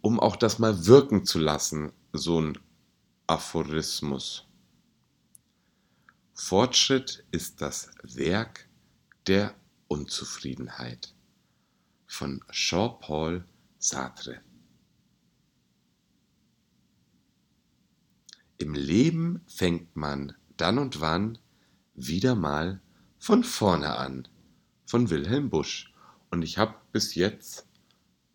um 0.00 0.20
auch 0.20 0.36
das 0.36 0.60
mal 0.60 0.86
wirken 0.86 1.24
zu 1.24 1.40
lassen, 1.40 1.90
so 2.12 2.40
ein 2.40 2.56
Aphorismus. 3.26 4.46
Fortschritt 6.34 7.24
ist 7.32 7.60
das 7.60 7.90
Werk 8.04 8.68
der 9.26 9.56
Unzufriedenheit 9.88 11.12
von 12.06 12.44
Jean-Paul 12.52 13.44
Sartre. 13.80 14.40
Im 18.58 18.72
Leben 18.74 19.42
fängt 19.48 19.96
man 19.96 20.36
dann 20.56 20.78
und 20.78 21.00
wann 21.00 21.38
wieder 21.96 22.36
mal 22.36 22.80
von 23.26 23.42
vorne 23.42 23.96
an 23.96 24.28
von 24.84 25.10
Wilhelm 25.10 25.50
Busch. 25.50 25.92
Und 26.30 26.42
ich 26.42 26.58
habe 26.58 26.76
bis 26.92 27.16
jetzt 27.16 27.66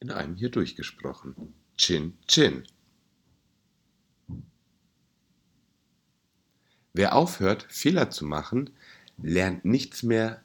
in 0.02 0.12
einem 0.12 0.36
hier 0.36 0.50
durchgesprochen. 0.50 1.54
Chin 1.78 2.18
Chin. 2.28 2.64
Wer 6.92 7.16
aufhört, 7.16 7.68
Fehler 7.70 8.10
zu 8.10 8.26
machen, 8.26 8.70
lernt 9.18 9.64
nichts 9.64 10.04
mehr 10.04 10.44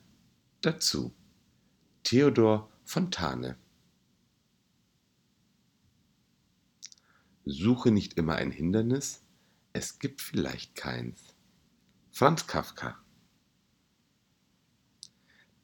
dazu. 0.60 1.12
Theodor 2.04 2.70
Fontane 2.84 3.56
Suche 7.44 7.90
nicht 7.90 8.12
immer 8.12 8.36
ein 8.36 8.52
Hindernis, 8.52 9.22
es 9.72 9.98
gibt 9.98 10.22
vielleicht 10.22 10.76
keins. 10.76 11.34
Franz 12.12 12.46
Kafka 12.46 12.96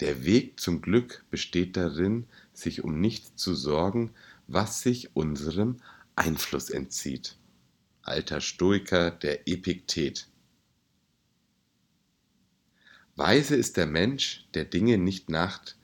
Der 0.03 0.25
Weg 0.25 0.59
zum 0.59 0.83
Glück 0.83 1.25
besteht 1.31 1.77
darin, 1.77 2.27
sich 2.53 2.83
um 2.83 3.01
nichts 3.01 3.37
zu 3.37 3.55
sorgen, 3.55 4.11
was 4.49 4.83
sich 4.83 5.15
unserem 5.15 5.77
Einfluss 6.17 6.71
entzieht. 6.71 7.37
Alter 8.03 8.41
Stoiker 8.41 9.13
der 9.13 9.47
Epiktet 9.47 10.27
Weise 13.15 13.55
ist 13.55 13.77
der 13.77 13.87
Mensch, 13.87 14.45
der 14.55 14.65
Dinge 14.65 14.99
nicht 14.99 15.31
nacht, 15.31 15.77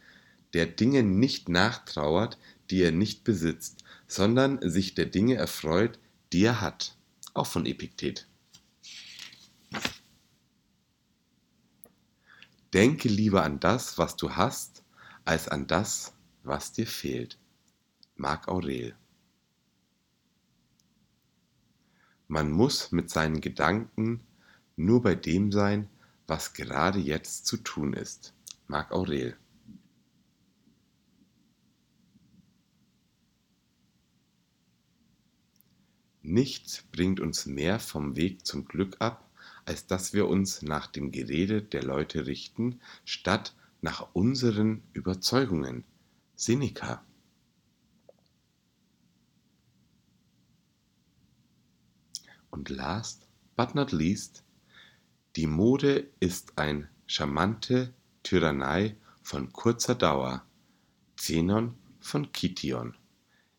der 0.52 0.66
Dinge 0.66 1.04
nicht 1.04 1.48
nachtrauert, 1.48 2.38
die 2.70 2.82
er 2.82 2.90
nicht 2.90 3.22
besitzt, 3.22 3.84
sondern 4.08 4.58
sich 4.68 4.96
der 4.96 5.06
Dinge 5.06 5.36
erfreut, 5.36 6.00
die 6.32 6.42
er 6.42 6.60
hat. 6.60 6.96
Auch 7.34 7.46
von 7.46 7.66
Epiktet. 7.66 8.26
Denke 12.74 13.08
lieber 13.08 13.42
an 13.44 13.60
das, 13.60 13.96
was 13.96 14.16
du 14.16 14.36
hast, 14.36 14.84
als 15.24 15.48
an 15.48 15.66
das, 15.66 16.12
was 16.42 16.72
dir 16.72 16.86
fehlt. 16.86 17.38
Marc 18.16 18.48
Aurel. 18.48 18.94
Man 22.26 22.50
muss 22.50 22.92
mit 22.92 23.08
seinen 23.08 23.40
Gedanken 23.40 24.20
nur 24.76 25.02
bei 25.02 25.14
dem 25.14 25.50
sein, 25.50 25.88
was 26.26 26.52
gerade 26.52 26.98
jetzt 26.98 27.46
zu 27.46 27.56
tun 27.56 27.94
ist. 27.94 28.34
Marc 28.66 28.92
Aurel. 28.92 29.36
Nichts 36.22 36.82
bringt 36.92 37.20
uns 37.20 37.46
mehr 37.46 37.80
vom 37.80 38.14
Weg 38.14 38.44
zum 38.44 38.66
Glück 38.66 38.96
ab, 39.00 39.27
als 39.68 39.86
dass 39.86 40.14
wir 40.14 40.26
uns 40.28 40.62
nach 40.62 40.86
dem 40.86 41.12
Gerede 41.12 41.60
der 41.60 41.82
Leute 41.82 42.26
richten, 42.26 42.80
statt 43.04 43.54
nach 43.82 44.14
unseren 44.14 44.82
Überzeugungen. 44.94 45.84
Seneca. 46.36 47.04
Und 52.50 52.70
last 52.70 53.26
but 53.56 53.74
not 53.74 53.92
least, 53.92 54.42
die 55.36 55.46
Mode 55.46 56.08
ist 56.18 56.56
ein 56.56 56.88
charmante 57.06 57.92
Tyrannei 58.22 58.96
von 59.20 59.52
kurzer 59.52 59.94
Dauer. 59.94 60.46
Zenon 61.18 61.74
von 62.00 62.32
Kition 62.32 62.96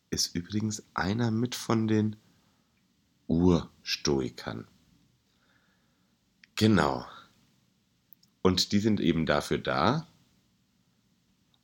ist 0.09 0.33
übrigens 0.33 0.81
einer 0.95 1.29
mit 1.29 1.53
von 1.53 1.87
den 1.87 2.15
Urstoikern. 3.27 4.67
Genau. 6.59 7.05
Und 8.41 8.73
die 8.73 8.79
sind 8.79 8.99
eben 8.99 9.25
dafür 9.25 9.59
da, 9.59 10.09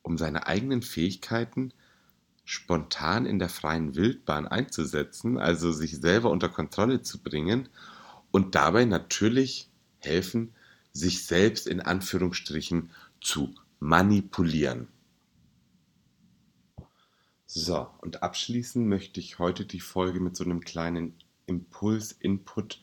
um 0.04 0.18
seine 0.18 0.48
eigenen 0.48 0.84
Fähigkeiten 0.84 1.74
spontan 2.46 3.26
in 3.26 3.38
der 3.38 3.50
freien 3.50 3.96
Wildbahn 3.96 4.48
einzusetzen, 4.48 5.38
also 5.38 5.74
sich 5.74 5.98
selber 5.98 6.30
unter 6.30 6.48
Kontrolle 6.48 7.02
zu 7.02 7.22
bringen 7.22 7.68
und 8.32 8.56
dabei 8.56 8.86
natürlich 8.86 9.70
helfen, 9.98 10.54
sich 10.94 11.26
selbst 11.26 11.68
in 11.68 11.82
Anführungsstrichen 11.82 12.90
zu 13.20 13.54
manipulieren. 13.82 14.88
So, 17.48 17.90
und 18.00 18.24
abschließen 18.24 18.88
möchte 18.88 19.20
ich 19.20 19.40
heute 19.40 19.66
die 19.66 19.82
Folge 19.82 20.22
mit 20.22 20.38
so 20.38 20.46
einem 20.46 20.62
kleinen 20.62 21.18
Impuls-Input 21.48 22.82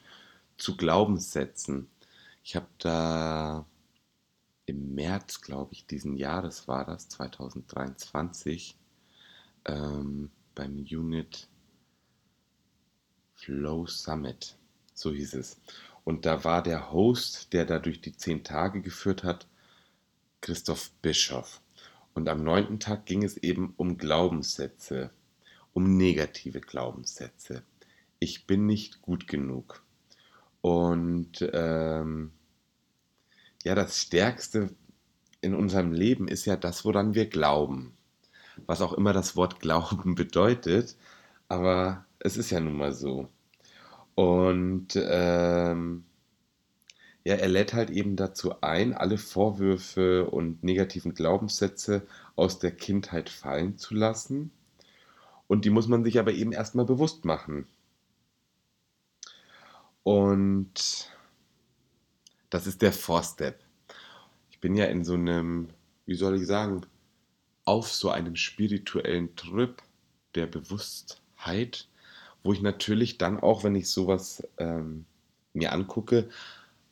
zu 0.59 0.76
Glaubenssätzen. 0.76 1.88
Ich 2.43 2.57
habe 2.57 2.69
da 2.79 3.67
im 4.67 4.95
März, 4.95 5.41
glaube 5.41 5.75
ich, 5.75 5.87
diesen 5.87 6.17
Jahres 6.17 6.69
war 6.69 6.85
das, 6.85 7.09
2023, 7.09 8.77
ähm, 9.67 10.31
beim 10.55 10.77
Unit 10.79 11.49
Flow 13.35 13.87
Summit, 13.87 14.57
so 14.95 15.13
hieß 15.13 15.35
es. 15.35 15.61
Und 16.05 16.27
da 16.27 16.45
war 16.45 16.63
der 16.63 16.93
Host, 16.93 17.53
der 17.53 17.65
da 17.65 17.79
durch 17.79 18.01
die 18.01 18.17
zehn 18.17 18.45
Tage 18.45 18.83
geführt 18.83 19.25
hat, 19.25 19.47
Christoph 20.41 20.91
Bischoff. 21.03 21.61
Und 22.15 22.29
am 22.29 22.43
neunten 22.43 22.81
Tag 22.81 23.07
ging 23.07 23.23
es 23.23 23.37
eben 23.37 23.75
um 23.77 23.99
Glaubenssätze, 23.99 25.11
um 25.73 25.97
negative 25.97 26.61
Glaubenssätze 26.61 27.63
ich 28.23 28.47
bin 28.47 28.67
nicht 28.67 29.03
gut 29.03 29.27
genug. 29.27 29.83
Und 30.62 31.47
ähm, 31.52 32.33
ja, 33.64 33.75
das 33.75 33.99
Stärkste 33.99 34.71
in 35.40 35.54
unserem 35.54 35.92
Leben 35.92 36.28
ist 36.28 36.47
ja 36.47 36.57
das, 36.57 36.85
woran 36.85 37.14
wir 37.14 37.26
glauben. 37.26 37.97
Was 38.66 38.81
auch 38.81 38.92
immer 38.92 39.12
das 39.12 39.37
Wort 39.37 39.61
Glauben 39.61 40.14
bedeutet, 40.16 40.97
aber 41.49 42.07
es 42.21 42.37
ist 42.37 42.50
ja 42.50 42.61
nun 42.61 42.76
mal 42.76 42.92
so. 42.92 43.28
Und 44.14 44.88
ähm, 44.97 46.04
ja, 47.25 47.35
er 47.35 47.49
lädt 47.49 47.73
halt 47.73 47.90
eben 47.90 48.16
dazu 48.16 48.61
ein, 48.62 48.95
alle 48.95 49.19
Vorwürfe 49.19 50.28
und 50.31 50.62
negativen 50.64 51.14
Glaubenssätze 51.14 52.07
aus 52.37 52.59
der 52.59 52.73
Kindheit 52.73 53.31
fallen 53.31 53.78
zu 53.78 53.95
lassen. 53.95 54.50
Und 55.49 55.64
die 55.64 55.71
muss 55.71 55.88
man 55.88 56.04
sich 56.04 56.19
aber 56.19 56.33
eben 56.33 56.52
erstmal 56.52 56.85
bewusst 56.85 57.25
machen. 57.25 57.66
Und 60.02 61.11
das 62.50 62.66
ist 62.66 62.82
der 62.82 62.92
Four-Step. 62.92 63.61
Ich 64.50 64.59
bin 64.61 64.75
ja 64.75 64.87
in 64.87 65.04
so 65.04 65.14
einem, 65.14 65.68
wie 66.06 66.14
soll 66.14 66.37
ich 66.37 66.47
sagen, 66.47 66.82
auf 67.64 67.92
so 67.92 68.11
einem 68.11 68.37
spirituellen 68.37 69.35
Trip 69.37 69.80
der 70.35 70.47
Bewusstheit, 70.47 71.88
wo 72.42 72.52
ich 72.52 72.61
natürlich 72.61 73.18
dann 73.18 73.38
auch, 73.38 73.64
wenn 73.64 73.76
ich 73.76 73.88
sowas 73.88 74.42
ähm, 74.59 75.04
mir 75.52 75.73
angucke, 75.73 76.28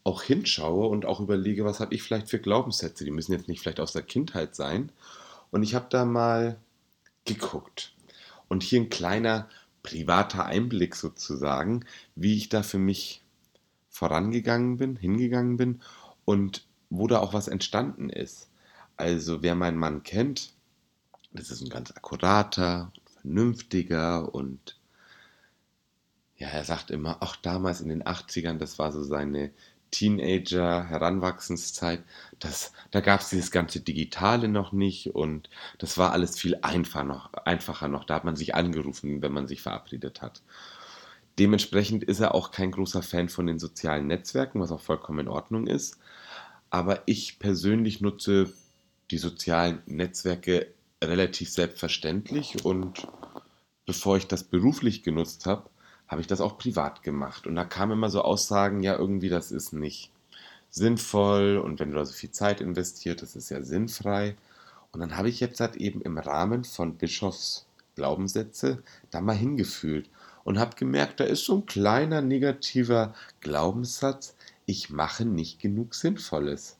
auch 0.04 0.22
hinschaue 0.22 0.86
und 0.88 1.04
auch 1.04 1.20
überlege, 1.20 1.64
was 1.64 1.80
habe 1.80 1.94
ich 1.94 2.02
vielleicht 2.02 2.28
für 2.28 2.38
Glaubenssätze. 2.38 3.04
Die 3.04 3.10
müssen 3.10 3.32
jetzt 3.32 3.48
nicht 3.48 3.60
vielleicht 3.60 3.80
aus 3.80 3.92
der 3.92 4.02
Kindheit 4.02 4.54
sein. 4.54 4.92
Und 5.50 5.62
ich 5.62 5.74
habe 5.74 5.86
da 5.90 6.04
mal 6.04 6.58
geguckt. 7.24 7.92
Und 8.48 8.62
hier 8.62 8.80
ein 8.80 8.90
kleiner 8.90 9.48
privater 9.82 10.46
Einblick 10.46 10.94
sozusagen, 10.94 11.84
wie 12.14 12.36
ich 12.36 12.48
da 12.48 12.62
für 12.62 12.78
mich 12.78 13.22
vorangegangen 13.88 14.76
bin, 14.76 14.96
hingegangen 14.96 15.56
bin 15.56 15.80
und 16.24 16.66
wo 16.90 17.06
da 17.06 17.18
auch 17.18 17.34
was 17.34 17.48
entstanden 17.48 18.10
ist. 18.10 18.48
Also 18.96 19.42
wer 19.42 19.54
meinen 19.54 19.78
Mann 19.78 20.02
kennt, 20.02 20.52
das 21.32 21.50
ist 21.50 21.62
ein 21.62 21.70
ganz 21.70 21.90
akkurater, 21.92 22.92
vernünftiger 23.20 24.34
und 24.34 24.78
ja, 26.36 26.48
er 26.48 26.64
sagt 26.64 26.90
immer, 26.90 27.18
ach 27.20 27.36
damals 27.36 27.80
in 27.80 27.90
den 27.90 28.02
80ern, 28.02 28.58
das 28.58 28.78
war 28.78 28.92
so 28.92 29.02
seine 29.02 29.50
Teenager, 29.90 30.88
Heranwachsenszeit, 30.88 32.02
das, 32.38 32.72
da 32.90 33.00
gab 33.00 33.20
es 33.20 33.30
dieses 33.30 33.50
ganze 33.50 33.80
Digitale 33.80 34.48
noch 34.48 34.72
nicht 34.72 35.14
und 35.14 35.50
das 35.78 35.98
war 35.98 36.12
alles 36.12 36.38
viel 36.38 36.58
einfach 36.62 37.04
noch, 37.04 37.32
einfacher 37.32 37.88
noch. 37.88 38.04
Da 38.04 38.14
hat 38.14 38.24
man 38.24 38.36
sich 38.36 38.54
angerufen, 38.54 39.22
wenn 39.22 39.32
man 39.32 39.46
sich 39.46 39.62
verabredet 39.62 40.22
hat. 40.22 40.42
Dementsprechend 41.38 42.04
ist 42.04 42.20
er 42.20 42.34
auch 42.34 42.50
kein 42.50 42.70
großer 42.70 43.02
Fan 43.02 43.28
von 43.28 43.46
den 43.46 43.58
sozialen 43.58 44.06
Netzwerken, 44.06 44.60
was 44.60 44.72
auch 44.72 44.80
vollkommen 44.80 45.20
in 45.20 45.28
Ordnung 45.28 45.66
ist. 45.66 45.98
Aber 46.68 47.02
ich 47.06 47.38
persönlich 47.38 48.00
nutze 48.00 48.52
die 49.10 49.18
sozialen 49.18 49.82
Netzwerke 49.86 50.68
relativ 51.02 51.50
selbstverständlich 51.50 52.64
und 52.64 53.06
bevor 53.86 54.18
ich 54.18 54.26
das 54.26 54.44
beruflich 54.44 55.02
genutzt 55.02 55.46
habe, 55.46 55.69
habe 56.10 56.20
ich 56.20 56.26
das 56.26 56.40
auch 56.40 56.58
privat 56.58 57.04
gemacht. 57.04 57.46
Und 57.46 57.54
da 57.54 57.64
kamen 57.64 57.92
immer 57.92 58.10
so 58.10 58.22
Aussagen, 58.22 58.82
ja, 58.82 58.98
irgendwie, 58.98 59.28
das 59.28 59.52
ist 59.52 59.72
nicht 59.72 60.10
sinnvoll 60.68 61.56
und 61.58 61.78
wenn 61.78 61.90
du 61.92 61.96
da 61.96 62.04
so 62.04 62.12
viel 62.12 62.32
Zeit 62.32 62.60
investiert, 62.60 63.22
das 63.22 63.36
ist 63.36 63.48
ja 63.48 63.62
sinnfrei. 63.62 64.36
Und 64.92 65.00
dann 65.00 65.16
habe 65.16 65.28
ich 65.28 65.38
jetzt 65.38 65.60
halt 65.60 65.76
eben 65.76 66.02
im 66.02 66.18
Rahmen 66.18 66.64
von 66.64 66.96
Bischofs 66.96 67.66
Glaubenssätze 67.94 68.82
da 69.10 69.20
mal 69.20 69.36
hingefühlt 69.36 70.10
und 70.42 70.58
habe 70.58 70.74
gemerkt, 70.74 71.20
da 71.20 71.24
ist 71.24 71.44
so 71.44 71.58
ein 71.58 71.66
kleiner 71.66 72.22
negativer 72.22 73.14
Glaubenssatz, 73.40 74.34
ich 74.66 74.90
mache 74.90 75.24
nicht 75.24 75.60
genug 75.60 75.94
Sinnvolles. 75.94 76.76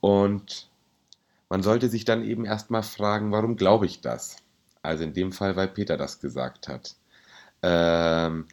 Und 0.00 0.68
man 1.48 1.62
sollte 1.62 1.88
sich 1.88 2.04
dann 2.04 2.22
eben 2.22 2.44
erstmal 2.44 2.82
fragen, 2.82 3.32
warum 3.32 3.56
glaube 3.56 3.86
ich 3.86 4.00
das? 4.00 4.36
Also 4.82 5.04
in 5.04 5.14
dem 5.14 5.32
Fall, 5.32 5.56
weil 5.56 5.68
Peter 5.68 5.96
das 5.96 6.20
gesagt 6.20 6.68
hat. 6.68 6.96
Ähm, 7.62 8.46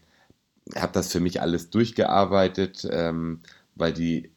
habe 0.75 0.93
das 0.93 1.11
für 1.11 1.19
mich 1.19 1.41
alles 1.41 1.69
durchgearbeitet, 1.69 2.87
ähm, 2.91 3.39
weil 3.75 3.93
die 3.93 4.31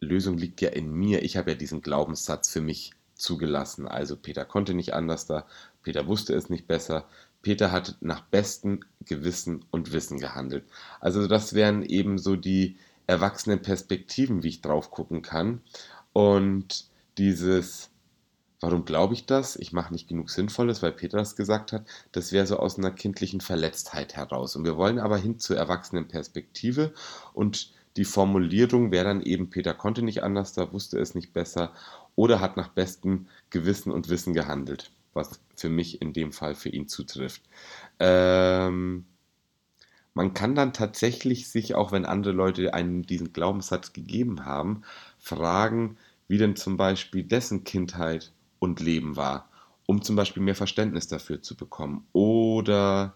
Lösung 0.00 0.36
liegt 0.36 0.60
ja 0.60 0.70
in 0.70 0.92
mir. 0.92 1.22
Ich 1.22 1.36
habe 1.36 1.52
ja 1.52 1.56
diesen 1.56 1.80
Glaubenssatz 1.82 2.48
für 2.48 2.60
mich 2.60 2.92
zugelassen. 3.14 3.88
Also 3.88 4.16
Peter 4.16 4.44
konnte 4.44 4.74
nicht 4.74 4.94
anders 4.94 5.26
da, 5.26 5.46
Peter 5.82 6.06
wusste 6.06 6.34
es 6.34 6.50
nicht 6.50 6.66
besser. 6.66 7.06
Peter 7.42 7.70
hat 7.70 7.96
nach 8.00 8.22
bestem 8.22 8.80
Gewissen 9.04 9.64
und 9.70 9.92
Wissen 9.92 10.18
gehandelt. 10.18 10.64
Also 11.00 11.28
das 11.28 11.54
wären 11.54 11.82
eben 11.82 12.18
so 12.18 12.34
die 12.36 12.76
erwachsenen 13.06 13.62
Perspektiven, 13.62 14.42
wie 14.42 14.48
ich 14.48 14.60
drauf 14.62 14.90
gucken 14.90 15.22
kann. 15.22 15.60
Und 16.12 16.86
dieses 17.18 17.90
Warum 18.60 18.84
glaube 18.84 19.14
ich 19.14 19.26
das? 19.26 19.56
Ich 19.56 19.72
mache 19.72 19.92
nicht 19.92 20.08
genug 20.08 20.30
Sinnvolles, 20.30 20.82
weil 20.82 20.92
Peter 20.92 21.18
das 21.18 21.36
gesagt 21.36 21.72
hat. 21.72 21.86
Das 22.12 22.32
wäre 22.32 22.46
so 22.46 22.58
aus 22.58 22.78
einer 22.78 22.90
kindlichen 22.90 23.40
Verletztheit 23.40 24.16
heraus. 24.16 24.56
Und 24.56 24.64
wir 24.64 24.76
wollen 24.76 24.98
aber 24.98 25.18
hin 25.18 25.38
zur 25.38 25.56
erwachsenen 25.56 26.08
Perspektive. 26.08 26.94
Und 27.34 27.72
die 27.96 28.04
Formulierung 28.04 28.90
wäre 28.90 29.06
dann 29.06 29.22
eben, 29.22 29.50
Peter 29.50 29.74
konnte 29.74 30.02
nicht 30.02 30.22
anders, 30.22 30.52
da 30.54 30.72
wusste 30.72 30.98
es 30.98 31.14
nicht 31.14 31.32
besser 31.32 31.72
oder 32.14 32.40
hat 32.40 32.56
nach 32.56 32.68
bestem 32.68 33.26
Gewissen 33.50 33.92
und 33.92 34.08
Wissen 34.08 34.32
gehandelt, 34.34 34.90
was 35.12 35.40
für 35.54 35.68
mich 35.68 36.00
in 36.00 36.12
dem 36.12 36.32
Fall 36.32 36.54
für 36.54 36.68
ihn 36.70 36.88
zutrifft. 36.88 37.42
Ähm, 37.98 39.06
man 40.14 40.32
kann 40.32 40.54
dann 40.54 40.72
tatsächlich 40.72 41.48
sich, 41.48 41.74
auch 41.74 41.92
wenn 41.92 42.06
andere 42.06 42.32
Leute 42.32 42.72
einen 42.72 43.02
diesen 43.02 43.34
Glaubenssatz 43.34 43.92
gegeben 43.92 44.46
haben, 44.46 44.82
fragen, 45.18 45.98
wie 46.28 46.38
denn 46.38 46.56
zum 46.56 46.76
Beispiel 46.76 47.22
dessen 47.22 47.64
Kindheit 47.64 48.32
und 48.66 48.80
Leben 48.80 49.16
war, 49.16 49.48
um 49.86 50.02
zum 50.02 50.16
Beispiel 50.16 50.42
mehr 50.42 50.54
Verständnis 50.54 51.08
dafür 51.08 51.40
zu 51.40 51.56
bekommen? 51.56 52.06
Oder 52.12 53.14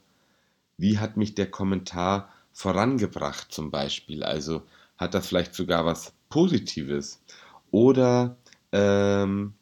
wie 0.79 0.99
hat 0.99 1.17
mich 1.17 1.35
der 1.35 1.51
Kommentar 1.51 2.31
vorangebracht 2.53 3.53
zum 3.53 3.71
Beispiel? 3.71 4.23
Also 4.23 4.63
hat 4.97 5.15
das 5.15 5.27
vielleicht 5.27 5.55
sogar 5.55 5.85
was 5.85 6.15
Positives? 6.31 7.23
Oder, 7.71 8.37
ähm, 8.73 9.55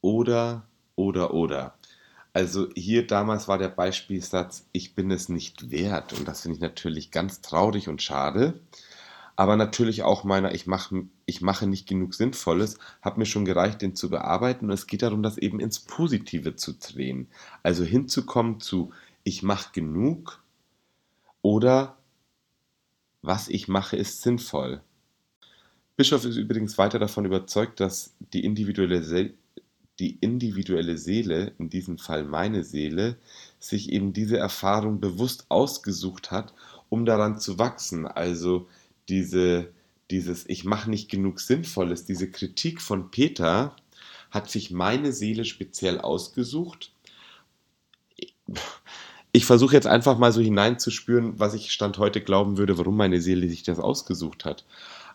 oder, 0.00 0.66
oder, 0.96 1.34
oder. 1.34 1.74
Also 2.32 2.68
hier 2.74 3.06
damals 3.06 3.48
war 3.48 3.58
der 3.58 3.68
Beispielsatz, 3.68 4.66
ich 4.72 4.94
bin 4.94 5.10
es 5.10 5.28
nicht 5.28 5.70
wert. 5.70 6.12
Und 6.14 6.26
das 6.26 6.42
finde 6.42 6.56
ich 6.56 6.62
natürlich 6.62 7.10
ganz 7.10 7.40
traurig 7.42 7.88
und 7.88 8.00
schade 8.00 8.60
aber 9.36 9.56
natürlich 9.56 10.02
auch 10.02 10.24
meiner, 10.24 10.54
ich 10.54 10.66
mache 10.66 11.06
ich 11.26 11.40
mache 11.40 11.66
nicht 11.66 11.88
genug 11.88 12.14
Sinnvolles, 12.14 12.78
hat 13.00 13.16
mir 13.16 13.26
schon 13.26 13.44
gereicht, 13.44 13.80
den 13.80 13.94
zu 13.94 14.10
bearbeiten. 14.10 14.66
Und 14.66 14.72
es 14.72 14.86
geht 14.86 15.02
darum, 15.02 15.22
das 15.22 15.38
eben 15.38 15.60
ins 15.60 15.80
Positive 15.80 16.56
zu 16.56 16.74
drehen. 16.74 17.28
Also 17.62 17.84
hinzukommen 17.84 18.60
zu, 18.60 18.92
ich 19.24 19.42
mache 19.42 19.72
genug 19.72 20.42
oder 21.40 21.96
was 23.22 23.48
ich 23.48 23.68
mache, 23.68 23.96
ist 23.96 24.22
sinnvoll. 24.22 24.82
Bischof 25.96 26.24
ist 26.24 26.36
übrigens 26.36 26.78
weiter 26.78 26.98
davon 26.98 27.24
überzeugt, 27.24 27.78
dass 27.80 28.14
die 28.32 28.44
individuelle, 28.44 29.32
die 29.98 30.16
individuelle 30.20 30.98
Seele, 30.98 31.52
in 31.58 31.68
diesem 31.68 31.98
Fall 31.98 32.24
meine 32.24 32.64
Seele, 32.64 33.16
sich 33.60 33.92
eben 33.92 34.12
diese 34.12 34.38
Erfahrung 34.38 35.00
bewusst 35.00 35.46
ausgesucht 35.48 36.30
hat, 36.30 36.52
um 36.88 37.04
daran 37.04 37.38
zu 37.38 37.58
wachsen. 37.58 38.06
Also 38.06 38.68
diese, 39.12 39.72
dieses 40.10 40.48
Ich 40.48 40.64
mache 40.64 40.90
nicht 40.90 41.10
genug 41.10 41.38
Sinnvolles, 41.38 42.06
diese 42.06 42.30
Kritik 42.30 42.80
von 42.80 43.10
Peter 43.10 43.76
hat 44.30 44.50
sich 44.50 44.70
meine 44.70 45.12
Seele 45.12 45.44
speziell 45.44 46.00
ausgesucht. 46.00 46.92
Ich 49.30 49.44
versuche 49.44 49.74
jetzt 49.74 49.86
einfach 49.86 50.18
mal 50.18 50.32
so 50.32 50.40
hineinzuspüren, 50.40 51.38
was 51.38 51.52
ich 51.54 51.72
Stand 51.72 51.98
heute 51.98 52.22
glauben 52.22 52.56
würde, 52.56 52.78
warum 52.78 52.96
meine 52.96 53.20
Seele 53.20 53.48
sich 53.48 53.62
das 53.62 53.78
ausgesucht 53.78 54.46
hat. 54.46 54.64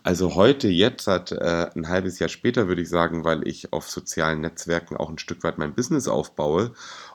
Also 0.03 0.36
heute, 0.36 0.67
jetzt, 0.67 1.07
hat, 1.07 1.31
äh, 1.31 1.69
ein 1.75 1.88
halbes 1.88 2.19
Jahr 2.19 2.29
später, 2.29 2.67
würde 2.67 2.83
ich 2.83 2.89
sagen, 2.89 3.23
weil 3.23 3.47
ich 3.47 3.73
auf 3.73 3.89
sozialen 3.89 4.41
Netzwerken 4.41 4.95
auch 4.95 5.10
ein 5.10 5.17
Stück 5.17 5.43
weit 5.43 5.57
mein 5.57 5.73
Business 5.73 6.07
aufbaue 6.07 6.73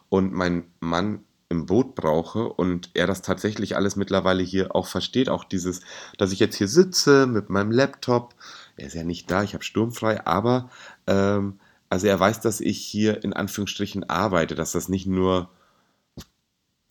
und 0.09 0.33
mein 0.33 0.65
Mann 0.81 1.21
im 1.53 1.67
Boot 1.67 1.95
brauche 1.95 2.49
und 2.49 2.91
er 2.95 3.07
das 3.07 3.23
tatsächlich 3.23 3.77
alles 3.77 3.95
mittlerweile 3.95 4.43
hier 4.43 4.75
auch 4.75 4.89
versteht. 4.89 5.29
Auch 5.29 5.45
dieses, 5.45 5.83
dass 6.19 6.33
ich 6.33 6.41
jetzt 6.41 6.57
hier 6.57 6.69
sitze 6.69 7.27
mit 7.29 7.51
meinem 7.51 7.71
Laptop. 7.71 8.35
Er 8.77 8.89
ist 8.89 8.95
ja 8.95 9.05
nicht 9.05 9.31
da, 9.31 9.45
ich 9.45 9.55
habe 9.55 9.63
sturmfrei, 9.63 10.27
aber 10.27 10.71
ähm, 11.07 11.61
also 11.93 12.07
er 12.07 12.19
weiß, 12.19 12.41
dass 12.41 12.61
ich 12.61 12.79
hier 12.79 13.23
in 13.23 13.35
Anführungsstrichen 13.35 14.09
arbeite, 14.09 14.55
dass 14.55 14.73
das 14.73 14.89
nicht 14.89 15.07
nur, 15.07 15.51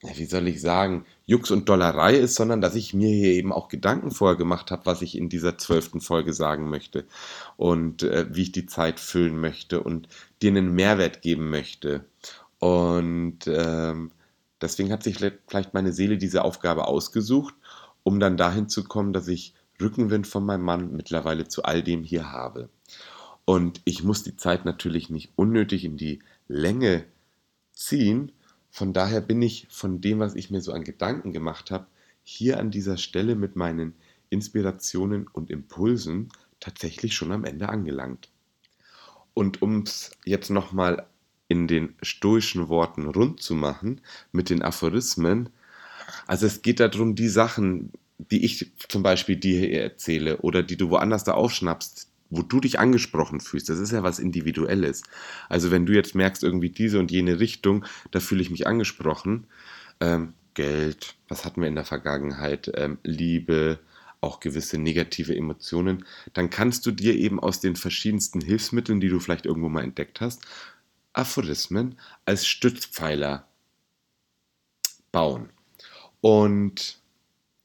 wie 0.04 0.26
soll 0.26 0.48
ich 0.48 0.62
sagen, 0.62 1.06
Jux 1.26 1.50
und 1.50 1.68
Dollerei 1.68 2.16
ist, 2.16 2.36
sondern 2.36 2.62
dass 2.62 2.76
ich 2.76 2.94
mir 2.94 3.10
hier 3.10 3.34
eben 3.34 3.52
auch 3.52 3.68
Gedanken 3.68 4.12
vorher 4.12 4.38
gemacht 4.38 4.70
habe, 4.70 4.86
was 4.86 5.02
ich 5.02 5.18
in 5.18 5.28
dieser 5.28 5.58
zwölften 5.58 6.02
Folge 6.02 6.34
sagen 6.34 6.70
möchte 6.70 7.06
und 7.58 8.04
äh, 8.04 8.28
wie 8.30 8.44
ich 8.44 8.52
die 8.52 8.68
Zeit 8.68 9.00
füllen 9.00 9.42
möchte 9.42 9.82
und 9.82 10.08
dir 10.44 10.52
einen 10.52 10.72
Mehrwert 10.74 11.24
geben 11.24 11.50
möchte. 11.50 12.06
Und 12.60 13.48
ähm, 13.48 14.12
Deswegen 14.62 14.92
hat 14.92 15.04
sich 15.04 15.18
vielleicht 15.18 15.74
meine 15.74 15.92
Seele 15.92 16.18
diese 16.18 16.44
Aufgabe 16.44 16.88
ausgesucht, 16.88 17.56
um 18.04 18.20
dann 18.20 18.38
dahin 18.38 18.70
zu 18.70 18.84
kommen, 18.84 19.14
dass 19.14 19.28
ich 19.28 19.54
Rückenwind 19.82 20.28
von 20.28 20.46
meinem 20.46 20.64
Mann 20.64 20.96
mittlerweile 20.96 21.48
zu 21.48 21.64
all 21.64 21.82
dem 21.82 22.04
hier 22.04 22.32
habe. 22.32 22.70
Und 23.46 23.82
ich 23.86 24.04
muss 24.04 24.24
die 24.24 24.38
Zeit 24.38 24.66
natürlich 24.66 25.10
nicht 25.10 25.32
unnötig 25.36 25.84
in 25.84 25.98
die 25.98 26.20
Länge 26.48 27.06
ziehen. 27.74 28.32
Von 28.70 28.94
daher 28.94 29.22
bin 29.22 29.42
ich 29.42 29.68
von 29.70 30.00
dem, 30.00 30.20
was 30.20 30.36
ich 30.36 30.52
mir 30.52 30.62
so 30.62 30.72
an 30.72 30.84
Gedanken 30.84 31.34
gemacht 31.34 31.72
habe, 31.72 31.88
hier 32.24 32.60
an 32.60 32.70
dieser 32.70 32.98
Stelle 32.98 33.36
mit 33.36 33.56
meinen 33.56 33.96
Inspirationen 34.30 35.28
und 35.28 35.50
Impulsen 35.50 36.30
tatsächlich 36.60 37.16
schon 37.16 37.32
am 37.32 37.44
Ende 37.44 37.68
angelangt. 37.68 38.30
Und 39.34 39.62
um 39.62 39.82
es 39.82 40.12
jetzt 40.24 40.50
nochmal 40.50 41.08
in 41.52 41.68
den 41.68 41.96
stoischen 42.02 42.70
Worten 42.70 43.08
rund 43.08 43.42
zu 43.42 43.54
machen, 43.56 44.00
mit 44.32 44.50
den 44.50 44.62
Aphorismen, 44.62 45.50
also 46.28 46.46
es 46.46 46.62
geht 46.62 46.80
darum, 46.80 47.16
die 47.16 47.28
Sachen, 47.28 47.92
die 48.18 48.46
ich 48.46 48.72
zum 48.88 49.04
Beispiel 49.04 49.36
dir 49.36 49.72
erzähle 49.72 50.38
oder 50.38 50.64
die 50.64 50.78
du 50.78 50.90
woanders 50.90 51.24
da 51.24 51.34
aufschnappst, 51.34 52.08
wo 52.30 52.42
du 52.42 52.62
dich 52.62 52.80
angesprochen 52.80 53.42
fühlst, 53.42 53.68
das 53.68 53.80
ist 53.80 53.92
ja 53.92 54.04
was 54.04 54.20
Individuelles. 54.20 55.04
Also 55.50 55.72
wenn 55.72 55.86
du 55.86 55.94
jetzt 55.94 56.16
merkst, 56.16 56.44
irgendwie 56.44 56.70
diese 56.70 57.00
und 57.00 57.12
jene 57.12 57.40
Richtung, 57.40 57.86
da 58.12 58.22
fühle 58.22 58.42
ich 58.42 58.50
mich 58.50 58.68
angesprochen. 58.68 59.48
Ähm, 60.00 60.34
Geld, 60.54 61.16
was 61.28 61.44
hatten 61.44 61.62
wir 61.62 61.68
in 61.68 61.76
der 61.76 61.86
Vergangenheit, 61.86 62.72
ähm, 62.76 62.98
Liebe, 63.04 63.80
auch 64.22 64.40
gewisse 64.40 64.78
negative 64.78 65.36
Emotionen, 65.36 66.06
dann 66.34 66.50
kannst 66.50 66.86
du 66.86 66.92
dir 66.92 67.16
eben 67.16 67.40
aus 67.40 67.60
den 67.60 67.76
verschiedensten 67.76 68.40
Hilfsmitteln, 68.40 69.02
die 69.02 69.10
du 69.10 69.20
vielleicht 69.20 69.46
irgendwo 69.46 69.68
mal 69.68 69.84
entdeckt 69.84 70.22
hast, 70.22 70.42
Aphorismen 71.14 71.98
als 72.26 72.46
Stützpfeiler 72.48 73.48
bauen. 75.12 75.50
Und 76.22 77.00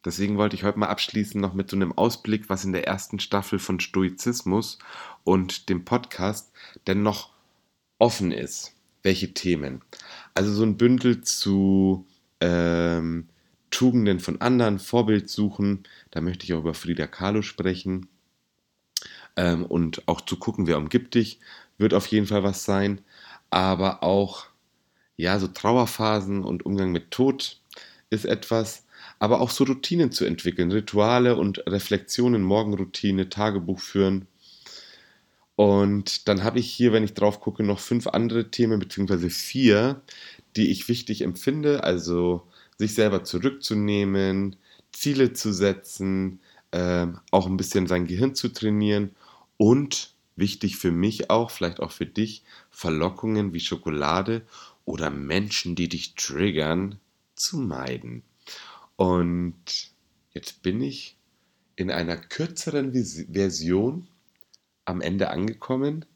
deswegen 0.05 0.37
wollte 0.37 0.57
ich 0.57 0.65
heute 0.65 0.79
mal 0.79 0.89
abschließen 0.89 1.41
noch 1.41 1.55
mit 1.55 1.71
so 1.71 1.77
einem 1.77 1.93
Ausblick, 1.93 2.49
was 2.49 2.65
in 2.65 2.73
der 2.73 2.87
ersten 2.87 3.21
Staffel 3.21 3.59
von 3.59 3.81
Stoizismus 3.81 4.79
und 5.25 5.69
dem 5.69 5.85
Podcast 5.85 6.53
denn 6.87 7.03
noch 7.03 7.31
offen 7.99 8.33
ist. 8.33 8.75
Welche 9.03 9.35
Themen? 9.35 9.83
Also 10.35 10.53
so 10.53 10.65
ein 10.65 10.77
Bündel 10.77 11.23
zu 11.23 12.07
ähm, 12.41 13.29
Tugenden 13.71 14.21
von 14.21 14.41
anderen, 14.41 14.79
Vorbild 14.79 15.29
suchen. 15.29 15.85
Da 16.11 16.21
möchte 16.21 16.45
ich 16.45 16.55
auch 16.55 16.61
über 16.61 16.75
Frida 16.75 17.07
Kahlo 17.07 17.43
sprechen. 17.43 18.09
Ähm, 19.37 19.65
und 19.65 20.09
auch 20.09 20.23
zu 20.23 20.37
gucken, 20.39 20.67
wer 20.67 20.79
umgibt 20.79 21.15
dich, 21.15 21.41
wird 21.79 21.95
auf 21.95 22.07
jeden 22.07 22.27
Fall 22.27 22.43
was 22.43 22.65
sein. 22.65 23.03
Aber 23.51 24.03
auch, 24.03 24.47
ja, 25.17 25.39
so 25.39 25.49
Trauerphasen 25.49 26.45
und 26.45 26.67
Umgang 26.67 26.93
mit 26.93 27.11
Tod 27.11 27.61
ist 28.11 28.25
etwas. 28.25 28.85
Aber 29.19 29.41
auch 29.41 29.51
so 29.51 29.65
Routinen 29.65 30.13
zu 30.13 30.25
entwickeln, 30.25 30.73
Rituale 30.73 31.37
und 31.37 31.63
Reflexionen, 31.67 32.43
Morgenroutine, 32.43 33.29
Tagebuch 33.29 33.81
führen. 33.81 34.27
Und 35.57 36.29
dann 36.29 36.45
habe 36.45 36.59
ich 36.59 36.71
hier, 36.71 36.93
wenn 36.93 37.05
ich 37.05 37.15
drauf 37.15 37.41
gucke, 37.41 37.63
noch 37.63 37.81
fünf 37.81 38.07
andere 38.09 38.51
Themen, 38.51 38.79
beziehungsweise 38.79 39.31
vier, 39.31 40.03
die 40.55 40.71
ich 40.71 40.89
wichtig 40.89 41.23
empfinde. 41.23 41.83
Also 41.83 42.47
sich 42.77 42.95
selber 42.95 43.25
zurückzunehmen, 43.25 44.57
Ziele 44.93 45.33
zu 45.33 45.53
setzen, 45.53 46.41
äh, 46.73 47.07
auch 47.31 47.47
ein 47.47 47.57
bisschen 47.57 47.87
sein 47.87 48.07
Gehirn 48.07 48.35
zu 48.35 48.49
trainieren 48.49 49.15
und 49.57 50.15
wichtig 50.37 50.77
für 50.77 50.93
mich 50.93 51.31
auch, 51.31 51.51
vielleicht 51.51 51.81
auch 51.81 51.93
für 51.93 52.07
dich, 52.07 52.45
Verlockungen 52.71 53.53
wie 53.53 53.61
Schokolade 53.61 54.47
oder 54.85 55.11
Menschen, 55.11 55.75
die 55.75 55.89
dich 55.89 56.15
triggern, 56.15 57.01
zu 57.35 57.59
meiden. 57.59 58.23
Und 58.97 59.91
jetzt 60.33 60.63
bin 60.63 60.81
ich 60.81 61.17
in 61.75 61.91
einer 61.91 62.17
kürzeren 62.17 62.93
Version 62.93 64.09
am 64.85 65.01
Ende 65.01 65.31
angekommen. 65.31 66.07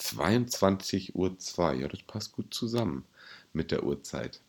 22.02 0.00 1.12
Uhr. 1.14 1.74
Ja, 1.74 1.88
das 1.88 2.02
passt 2.02 2.32
gut 2.32 2.54
zusammen 2.54 3.04
mit 3.52 3.70
der 3.70 3.84
Uhrzeit. 3.84 4.40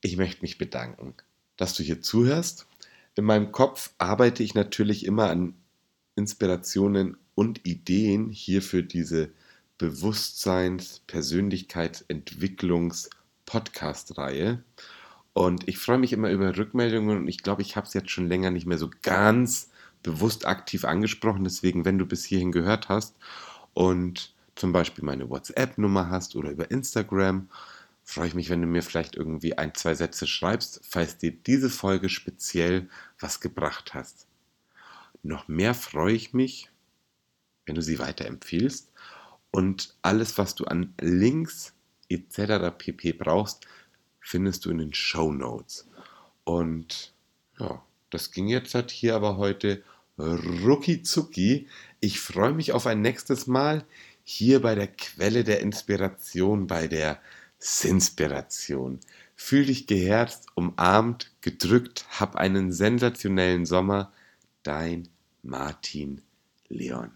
Ich 0.00 0.16
möchte 0.16 0.42
mich 0.42 0.58
bedanken, 0.58 1.14
dass 1.56 1.74
du 1.74 1.82
hier 1.82 2.00
zuhörst. 2.00 2.66
In 3.16 3.24
meinem 3.24 3.50
Kopf 3.50 3.92
arbeite 3.98 4.42
ich 4.42 4.54
natürlich 4.54 5.04
immer 5.04 5.30
an 5.30 5.54
Inspirationen 6.14 7.16
und 7.36 7.64
Ideen 7.64 8.30
hier 8.30 8.62
für 8.62 8.82
diese 8.82 9.30
Bewusstseins-, 9.78 11.02
Persönlichkeitsentwicklungs-, 11.06 13.10
Podcast-Reihe. 13.44 14.64
Und 15.32 15.68
ich 15.68 15.78
freue 15.78 15.98
mich 15.98 16.12
immer 16.12 16.30
über 16.30 16.56
Rückmeldungen 16.56 17.18
und 17.18 17.28
ich 17.28 17.44
glaube, 17.44 17.62
ich 17.62 17.76
habe 17.76 17.86
es 17.86 17.94
jetzt 17.94 18.10
schon 18.10 18.26
länger 18.26 18.50
nicht 18.50 18.66
mehr 18.66 18.78
so 18.78 18.90
ganz 19.02 19.70
bewusst 20.02 20.46
aktiv 20.46 20.84
angesprochen. 20.84 21.44
Deswegen, 21.44 21.84
wenn 21.84 21.98
du 21.98 22.06
bis 22.06 22.24
hierhin 22.24 22.52
gehört 22.52 22.88
hast 22.88 23.16
und 23.74 24.34
zum 24.56 24.72
Beispiel 24.72 25.04
meine 25.04 25.28
WhatsApp-Nummer 25.28 26.10
hast 26.10 26.34
oder 26.34 26.50
über 26.50 26.70
Instagram 26.70 27.48
freue 28.02 28.28
ich 28.28 28.34
mich, 28.34 28.48
wenn 28.48 28.62
du 28.62 28.68
mir 28.68 28.82
vielleicht 28.82 29.16
irgendwie 29.16 29.58
ein, 29.58 29.74
zwei 29.74 29.94
Sätze 29.94 30.26
schreibst, 30.26 30.80
falls 30.84 31.18
dir 31.18 31.32
diese 31.32 31.68
Folge 31.68 32.08
speziell 32.08 32.88
was 33.18 33.40
gebracht 33.40 33.94
hast. 33.94 34.26
Noch 35.22 35.48
mehr 35.48 35.74
freue 35.74 36.14
ich 36.14 36.32
mich, 36.32 36.70
wenn 37.66 37.74
du 37.74 37.82
sie 37.82 37.98
weiterempfiehlst 37.98 38.90
und 39.50 39.94
alles, 40.02 40.38
was 40.38 40.54
du 40.54 40.64
an 40.64 40.94
Links 41.00 41.74
etc. 42.08 42.76
pp 42.76 43.12
brauchst, 43.12 43.66
findest 44.20 44.64
du 44.64 44.70
in 44.70 44.78
den 44.78 44.94
Show 44.94 45.32
Notes. 45.32 45.88
Und 46.44 47.12
ja, 47.58 47.82
das 48.10 48.30
ging 48.30 48.48
jetzt 48.48 48.74
halt 48.74 48.90
hier 48.90 49.16
aber 49.16 49.36
heute 49.36 49.82
rucki 50.18 51.02
zucki. 51.02 51.68
Ich 52.00 52.20
freue 52.20 52.52
mich 52.52 52.72
auf 52.72 52.86
ein 52.86 53.02
nächstes 53.02 53.46
Mal 53.46 53.84
hier 54.24 54.62
bei 54.62 54.74
der 54.74 54.88
Quelle 54.88 55.44
der 55.44 55.60
Inspiration, 55.60 56.66
bei 56.66 56.86
der 56.88 57.20
Sinspiration. 57.58 59.00
Fühl 59.34 59.66
dich 59.66 59.86
geherzt, 59.86 60.46
umarmt, 60.54 61.30
gedrückt, 61.40 62.06
hab 62.10 62.36
einen 62.36 62.72
sensationellen 62.72 63.66
Sommer. 63.66 64.12
Dein 64.62 65.08
Martin 65.42 66.22
Leon. 66.68 67.12